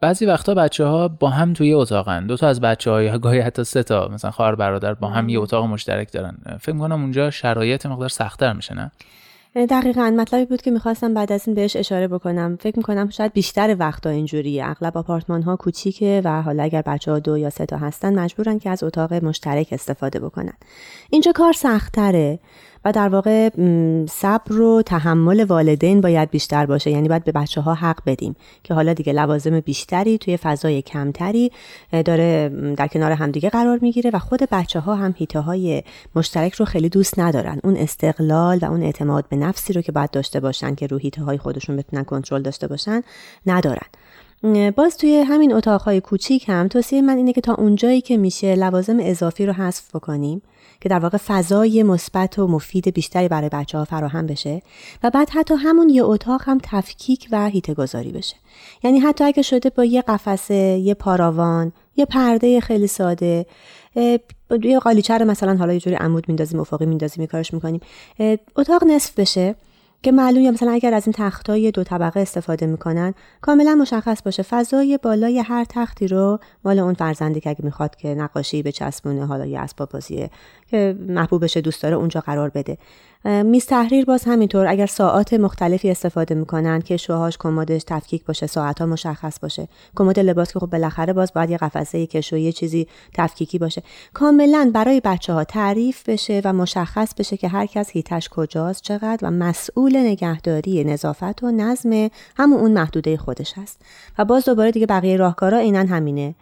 بعضی 0.00 0.26
وقتا 0.26 0.54
بچه 0.54 0.84
ها 0.84 1.08
با 1.08 1.28
هم 1.28 1.52
توی 1.52 1.72
اتاقن. 1.72 2.26
دو 2.26 2.36
تا 2.36 2.48
از 2.48 2.60
بچه 2.60 2.90
های 2.90 3.18
گاهی 3.18 3.40
حتی 3.40 3.64
سه 3.64 3.82
تا 3.82 4.08
مثلا 4.08 4.30
خواهر 4.30 4.54
برادر 4.54 4.94
با 4.94 5.08
هم 5.08 5.28
یه 5.28 5.40
اتاق 5.40 5.64
مشترک 5.64 6.12
دارن. 6.12 6.36
فکر 6.60 6.78
کنم 6.78 7.00
اونجا 7.00 7.30
شرایط 7.30 7.86
مقدار 7.86 8.08
سختتر 8.08 8.52
میشه 8.52 8.74
نه؟ 8.74 8.92
دقیقا 9.54 10.14
مطلبی 10.16 10.44
بود 10.44 10.62
که 10.62 10.70
می‌خواستم 10.70 11.14
بعد 11.14 11.32
از 11.32 11.46
این 11.46 11.54
بهش 11.54 11.76
اشاره 11.76 12.08
بکنم. 12.08 12.58
فکر 12.60 12.76
می‌کنم 12.76 13.08
شاید 13.08 13.32
بیشتر 13.32 13.76
وقتا 13.78 14.10
اینجوریه. 14.10 14.66
اغلب 14.66 14.98
آپارتمان 14.98 15.42
ها 15.42 15.56
کوچیکه 15.56 16.22
و 16.24 16.42
حالا 16.42 16.62
اگر 16.62 16.82
بچه 16.82 17.12
ها 17.12 17.18
دو 17.18 17.38
یا 17.38 17.50
سه 17.50 17.66
تا 17.66 17.76
هستن 17.76 18.18
مجبورن 18.18 18.58
که 18.58 18.70
از 18.70 18.82
اتاق 18.82 19.12
مشترک 19.12 19.68
استفاده 19.72 20.20
بکنن. 20.20 20.52
اینجا 21.10 21.32
کار 21.32 21.52
سختتره. 21.52 22.38
و 22.84 22.92
در 22.92 23.08
واقع 23.08 23.50
صبر 24.06 24.60
و 24.60 24.82
تحمل 24.82 25.44
والدین 25.44 26.00
باید 26.00 26.30
بیشتر 26.30 26.66
باشه. 26.66 26.90
یعنی 26.90 27.08
باید 27.08 27.24
به 27.24 27.32
بچه 27.32 27.60
ها 27.60 27.74
حق 27.74 27.98
بدیم 28.06 28.36
که 28.62 28.74
حالا 28.74 28.92
دیگه 28.92 29.12
لوازم 29.12 29.60
بیشتری 29.60 30.18
توی 30.18 30.36
فضای 30.36 30.82
کمتری 30.82 31.52
داره 32.04 32.48
در 32.76 32.86
کنار 32.86 33.12
همدیگه 33.12 33.50
قرار 33.50 33.78
می‌گیره 33.82 34.10
و 34.14 34.18
خود 34.18 34.40
بچه 34.52 34.80
ها 34.80 34.94
هم 34.94 35.14
هیته 35.16 35.40
های 35.40 35.82
مشترک 36.14 36.54
رو 36.54 36.64
خیلی 36.64 36.88
دوست 36.88 37.18
ندارن. 37.18 37.60
اون 37.64 37.76
استقلال 37.76 38.58
و 38.58 38.64
اون 38.64 38.82
اعتماد 38.82 39.24
به 39.28 39.36
نفسی 39.36 39.72
رو 39.72 39.80
که 39.82 39.92
باید 39.92 40.10
داشته 40.10 40.40
باشن 40.40 40.74
که 40.74 40.86
رو 40.86 40.96
هیته 40.96 41.22
های 41.22 41.38
خودشون 41.38 41.76
بتونن 41.76 42.04
کنترل 42.04 42.42
داشته 42.42 42.66
باشن 42.66 43.02
ندارن. 43.46 43.86
باز 44.76 44.96
توی 44.96 45.16
همین 45.16 45.52
اتاقهای 45.52 46.00
کوچیک 46.00 46.48
هم 46.48 46.68
توصیه 46.68 47.02
من 47.02 47.16
اینه 47.16 47.32
که 47.32 47.40
تا 47.40 47.54
اونجایی 47.54 48.00
که 48.00 48.16
میشه 48.16 48.54
لوازم 48.54 48.96
اضافی 49.00 49.46
رو 49.46 49.52
حذف 49.52 49.96
بکنیم 49.96 50.42
که 50.80 50.88
در 50.88 50.98
واقع 50.98 51.18
فضای 51.18 51.82
مثبت 51.82 52.38
و 52.38 52.46
مفید 52.46 52.88
بیشتری 52.88 53.28
برای 53.28 53.48
بچه 53.48 53.78
ها 53.78 53.84
فراهم 53.84 54.26
بشه 54.26 54.62
و 55.02 55.10
بعد 55.10 55.30
حتی 55.30 55.54
همون 55.54 55.88
یه 55.88 56.04
اتاق 56.04 56.42
هم 56.44 56.58
تفکیک 56.62 57.28
و 57.32 57.48
هیته 57.48 57.74
گذاری 57.74 58.12
بشه. 58.12 58.36
یعنی 58.82 58.98
حتی 58.98 59.24
اگه 59.24 59.42
شده 59.42 59.70
با 59.70 59.84
یه 59.84 60.02
قفسه 60.02 60.54
یه 60.54 60.94
پاراوان 60.94 61.72
یه 61.96 62.04
پرده 62.04 62.60
خیلی 62.60 62.86
ساده 62.86 63.46
یه 64.62 64.78
قالیچه 64.82 65.18
مثلا 65.18 65.56
حالا 65.56 65.72
یه 65.72 65.80
جوری 65.80 65.96
عمود 65.96 66.28
میندازیم 66.28 66.60
افقی 66.60 66.86
میندازیم 66.86 67.26
کارش 67.26 67.54
می‌کنیم 67.54 67.80
اتاق 68.56 68.84
نصف 68.84 69.18
بشه. 69.18 69.54
که 70.02 70.12
معلوم 70.12 70.50
مثلا 70.50 70.72
اگر 70.72 70.94
از 70.94 71.06
این 71.06 71.14
تختای 71.16 71.70
دو 71.70 71.84
طبقه 71.84 72.20
استفاده 72.20 72.66
می‌کنن 72.66 73.14
کاملا 73.40 73.74
مشخص 73.74 74.22
باشه 74.22 74.42
فضای 74.42 74.98
بالای 75.02 75.38
هر 75.38 75.64
تختی 75.68 76.08
رو 76.08 76.38
مال 76.64 76.78
اون 76.78 76.94
فرزندی 76.94 77.40
که 77.40 77.50
اگه 77.50 77.64
می‌خواد 77.64 77.96
که 77.96 78.14
نقاشی 78.14 78.62
به 78.62 78.72
چسبونه 78.72 79.26
حالا 79.26 79.46
یه 79.46 79.60
اسباب 79.60 79.90
بازیه 79.90 80.30
که 80.66 80.96
محبوبش 81.08 81.56
دوست 81.56 81.82
داره 81.82 81.96
اونجا 81.96 82.20
قرار 82.20 82.48
بده. 82.48 82.78
میز 83.24 83.66
تحریر 83.66 84.04
باز 84.04 84.24
همینطور. 84.24 84.66
اگر 84.66 84.86
ساعات 84.86 85.32
مختلفی 85.32 85.90
استفاده 85.90 86.34
می‌کنن 86.34 86.80
که 86.80 86.96
شوهاش 86.96 87.38
کمدش 87.38 87.84
تفکیک 87.86 88.24
باشه 88.24 88.46
ساعت 88.46 88.80
ها 88.80 88.86
مشخص 88.86 89.40
باشه. 89.40 89.68
کمد 89.96 90.18
لباس 90.18 90.52
که 90.52 90.58
خب 90.58 90.66
بالاخره 90.66 91.12
باز 91.12 91.32
باید 91.32 91.50
یه 91.50 91.56
قفسه 91.56 92.06
کشو 92.06 92.36
یه 92.36 92.52
چیزی 92.52 92.86
تفکیکی 93.14 93.58
باشه. 93.58 93.82
کاملا 94.14 94.70
برای 94.74 95.00
بچه 95.04 95.32
ها 95.32 95.44
تعریف 95.44 96.08
بشه 96.08 96.40
و 96.44 96.52
مشخص 96.52 97.14
بشه 97.14 97.36
که 97.36 97.48
هر 97.48 97.66
کس 97.66 97.90
هیتش 97.90 98.28
کجاست 98.28 98.82
چقدر 98.82 99.28
و 99.28 99.30
مسئول 99.30 99.89
نگهداری 99.98 100.84
نظافت 100.84 101.42
و 101.42 101.50
نظم 101.50 102.08
همون 102.36 102.60
اون 102.60 102.72
محدوده 102.72 103.16
خودش 103.16 103.52
هست. 103.56 103.82
و 104.18 104.24
باز 104.24 104.44
دوباره 104.44 104.70
دیگه 104.70 104.86
بقیه 104.86 105.16
راهکارا 105.16 105.58
اینن 105.58 105.86
همینه. 105.86 106.34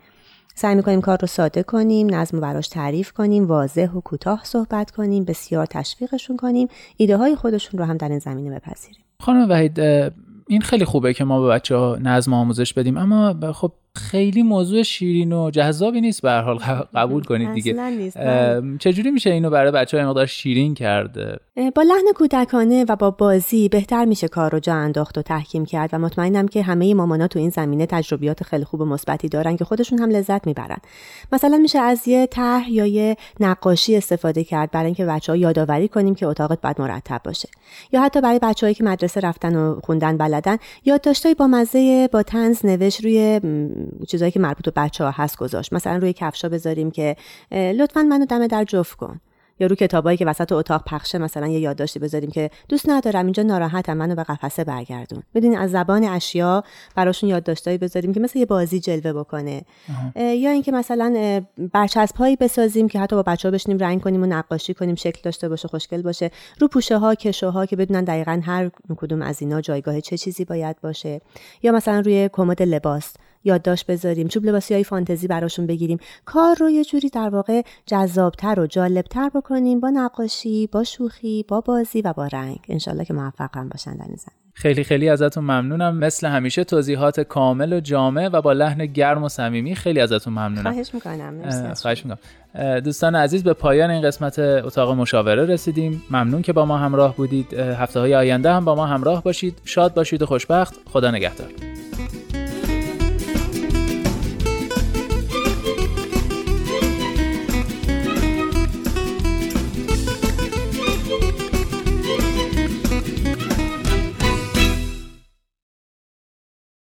سعی 0.55 0.75
می‌کنیم 0.75 1.01
کار 1.01 1.19
رو 1.21 1.27
ساده 1.27 1.63
کنیم 1.63 2.15
نظم 2.15 2.37
رو 2.37 2.43
براش 2.43 2.69
تعریف 2.69 3.13
کنیم 3.13 3.47
واضح 3.47 3.91
و 3.91 4.01
کوتاه 4.01 4.41
صحبت 4.45 4.91
کنیم 4.91 5.25
بسیار 5.25 5.67
تشویقشون 5.67 6.37
کنیم 6.37 6.69
ایده 6.97 7.17
های 7.17 7.37
خودشون 7.37 7.81
رو 7.81 7.87
هم 7.87 7.97
در 7.97 8.09
این 8.09 8.19
زمینه 8.19 8.51
بپذیریم. 8.51 9.05
خانم 9.21 9.51
وحید 9.51 9.81
این 10.49 10.61
خیلی 10.61 10.85
خوبه 10.85 11.15
که 11.15 11.25
ما 11.25 11.41
به 11.41 11.49
بچه 11.49 11.77
ها 11.77 11.99
نظم 12.01 12.33
آموزش 12.33 12.73
بدیم 12.73 12.97
اما 12.97 13.53
خب 13.53 13.73
خیلی 13.99 14.43
موضوع 14.43 14.83
شیرین 14.83 15.33
و 15.33 15.51
جذابی 15.51 16.01
نیست 16.01 16.23
به 16.23 16.33
حال 16.33 16.59
قبول 16.95 17.23
کنید 17.23 17.55
دیگه. 17.55 17.75
چجوری 18.79 19.11
میشه 19.11 19.31
اینو 19.31 19.51
برای 19.51 19.73
بچه 19.73 19.97
های 19.97 20.07
مقدار 20.07 20.27
شیرین 20.27 20.75
کرده؟ 20.75 21.37
با 21.75 21.83
لحن 21.83 22.13
کودکانه 22.15 22.85
و 22.89 22.97
با 22.97 23.11
بازی 23.11 23.69
بهتر 23.69 24.05
میشه 24.05 24.29
کار 24.29 24.53
رو 24.53 24.59
جا 24.61 24.75
انداخت 24.75 25.19
و 25.19 25.23
تحکیم 25.23 25.65
کرد 25.65 25.91
و 25.93 25.99
مطمئنم 25.99 26.49
که 26.49 26.63
همه 26.63 26.95
مامانا 26.95 27.27
تو 27.27 27.39
این 27.39 27.51
زمینه 27.51 27.87
تجربیات 27.87 28.43
خیلی 28.43 28.65
خوب 28.65 28.81
و 28.81 28.85
مثبتی 28.85 29.29
دارن 29.29 29.57
که 29.57 29.65
خودشون 29.65 29.99
هم 29.99 30.11
لذت 30.11 30.47
می‌برن. 30.47 30.79
مثلا 31.33 31.57
میشه 31.57 31.79
از 31.79 32.09
یه 32.09 32.27
طرح 32.27 32.73
یا 32.73 32.87
یه 32.87 33.17
نقاشی 33.41 33.97
استفاده 33.97 34.45
کرد 34.45 34.71
برای 34.71 34.87
اینکه 34.87 35.05
بچه 35.05 35.33
ها 35.33 35.37
یادآوری 35.37 35.89
کنیم 35.89 36.15
که 36.15 36.27
اتاقت 36.27 36.61
باید 36.61 36.81
مرتب 36.81 37.21
باشه. 37.25 37.49
یا 37.93 38.03
حتی 38.03 38.21
برای 38.21 38.39
بچههایی 38.43 38.75
که 38.75 38.85
مدرسه 38.85 39.21
رفتن 39.21 39.57
و 39.57 39.81
خوندن 39.85 40.17
بلدن 40.17 40.57
یادداشتای 40.85 41.35
با 41.35 41.47
مزه 41.47 42.09
با 42.13 42.23
تنز 42.23 42.67
نوشت 42.67 43.05
روی 43.05 43.41
چیزایی 44.09 44.31
که 44.31 44.41
مربوط 44.41 44.65
به 44.65 44.73
بچه 44.77 45.05
ها 45.05 45.11
هست 45.11 45.37
گذاشت. 45.37 45.73
مثلا 45.73 45.97
روی 45.97 46.13
کفشا 46.13 46.49
بذاریم 46.49 46.91
که 46.91 47.17
لطفا 47.53 48.03
منو 48.03 48.27
دم 48.27 48.47
در 48.47 48.65
جفت 48.65 48.97
کن. 48.97 49.21
یا 49.61 49.67
رو 49.67 49.77
کتابایی 49.77 50.17
که 50.17 50.27
وسط 50.27 50.53
اتاق 50.53 50.85
پخشه 50.85 51.19
مثلا 51.19 51.47
یه 51.47 51.61
یادداشتی 51.61 51.99
بذاریم 51.99 52.31
که 52.31 52.51
دوست 52.69 52.89
ندارم 52.89 53.25
اینجا 53.25 53.43
ناراحتم 53.43 53.97
منو 53.97 54.15
به 54.15 54.23
قفسه 54.23 54.65
برگردون. 54.65 55.23
بدین 55.35 55.59
از 55.59 55.71
زبان 55.71 56.05
اشیا 56.05 56.65
براشون 56.95 57.31
یادداشتایی 57.31 57.79
بذاریم 57.79 58.15
که 58.15 58.21
مثل 58.21 58.39
یه 58.39 58.47
بازی 58.47 58.81
جلوه 58.81 59.13
بکنه. 59.13 59.63
یا 60.17 60.51
اینکه 60.51 60.73
مثلا 60.73 61.41
برچسبهایی 61.73 62.37
بسازیم 62.37 62.89
که 62.89 63.01
حتی 63.01 63.17
با 63.17 63.23
بچه‌ها 63.23 63.53
بشینیم 63.53 63.79
رنگ 63.79 64.01
کنیم 64.01 64.23
و 64.23 64.27
نقاشی 64.27 64.75
کنیم 64.75 64.95
شکل 64.95 65.21
داشته 65.23 65.49
باشه 65.49 65.69
خوشگل 65.69 66.03
باشه. 66.03 66.31
رو 66.61 66.69
پوشه 66.69 66.99
ها 66.99 67.15
کشه 67.15 67.49
ها 67.49 67.67
که 67.67 67.77
بدونن 67.77 68.05
دقیقا 68.05 68.41
هر 68.45 68.71
کدوم 68.97 69.23
از 69.23 69.43
اینا 69.43 69.61
جایگاه 69.61 70.01
چه 70.01 70.19
چیزی 70.19 70.45
باید 70.45 70.77
باشه. 70.81 71.21
یا 71.63 71.73
مثلا 71.73 72.01
روی 72.01 72.31
کمد 72.33 72.63
لباس. 72.63 73.15
یادداشت 73.45 73.87
بذاریم 73.87 74.29
چوب 74.29 74.45
لباسی 74.45 74.75
های 74.75 74.85
فانتزی 74.85 75.27
براشون 75.27 75.67
بگیریم. 75.67 75.99
کار 76.25 76.57
رو 76.61 76.71
یه 76.71 76.85
جوری 76.85 77.09
در 77.09 77.29
واقع 77.29 77.63
جذابتر 77.87 78.61
و 78.61 78.67
جالبتر 78.67 79.31
بکنیم 79.35 79.81
با 79.81 79.91
نقاشی 79.91 80.67
با 80.67 80.85
شوخی 80.85 81.45
با 81.49 81.61
بازی 81.61 82.03
و 82.03 82.13
با 82.13 82.27
رنگ. 82.27 82.59
انشالله 82.69 83.05
که 83.05 83.15
موفق 83.15 83.57
هم 83.57 83.69
باشن 83.69 83.97
در 83.97 84.05
این 84.05 84.17
خیلی 84.55 84.85
خیلی 84.85 85.09
ازتون 85.09 85.45
ممنونم. 85.45 85.97
مثل 85.97 86.27
همیشه 86.27 86.65
توضیحات 86.65 87.21
کامل 87.21 87.73
و 87.73 87.81
جامع 87.81 88.29
و 88.33 88.41
با 88.43 88.53
لحن 88.53 88.87
گرم 88.87 89.25
و 89.25 89.29
صمیمی 89.29 89.75
خیلی 89.75 90.01
ازتون 90.01 90.33
ممنونم. 90.33 90.73
خواهش 90.73 90.95
می‌کنم. 90.95 91.75
خواهش 91.75 92.05
می‌کنم. 92.07 92.81
دوستان 92.81 93.15
عزیز 93.15 93.45
به 93.45 93.53
پایان 93.53 93.91
این 93.91 94.03
قسمت 94.03 94.39
اتاق 94.39 94.91
مشاوره 94.91 95.45
رسیدیم. 95.45 96.03
ممنون 96.11 96.43
که 96.43 96.53
با 96.53 96.65
ما 96.65 96.79
همراه 96.79 97.17
بودید. 97.17 97.55
هفته 97.55 98.01
های 98.01 98.15
آینده 98.15 98.53
هم 98.53 98.65
با 98.65 98.75
ما 98.75 98.87
همراه 98.87 99.23
باشید. 99.23 99.61
شاد 99.65 99.95
باشید 99.95 100.23
و 100.23 100.27
خوشبخت. 100.27 100.75
خدا 100.91 101.11
نگهدار. 101.11 101.78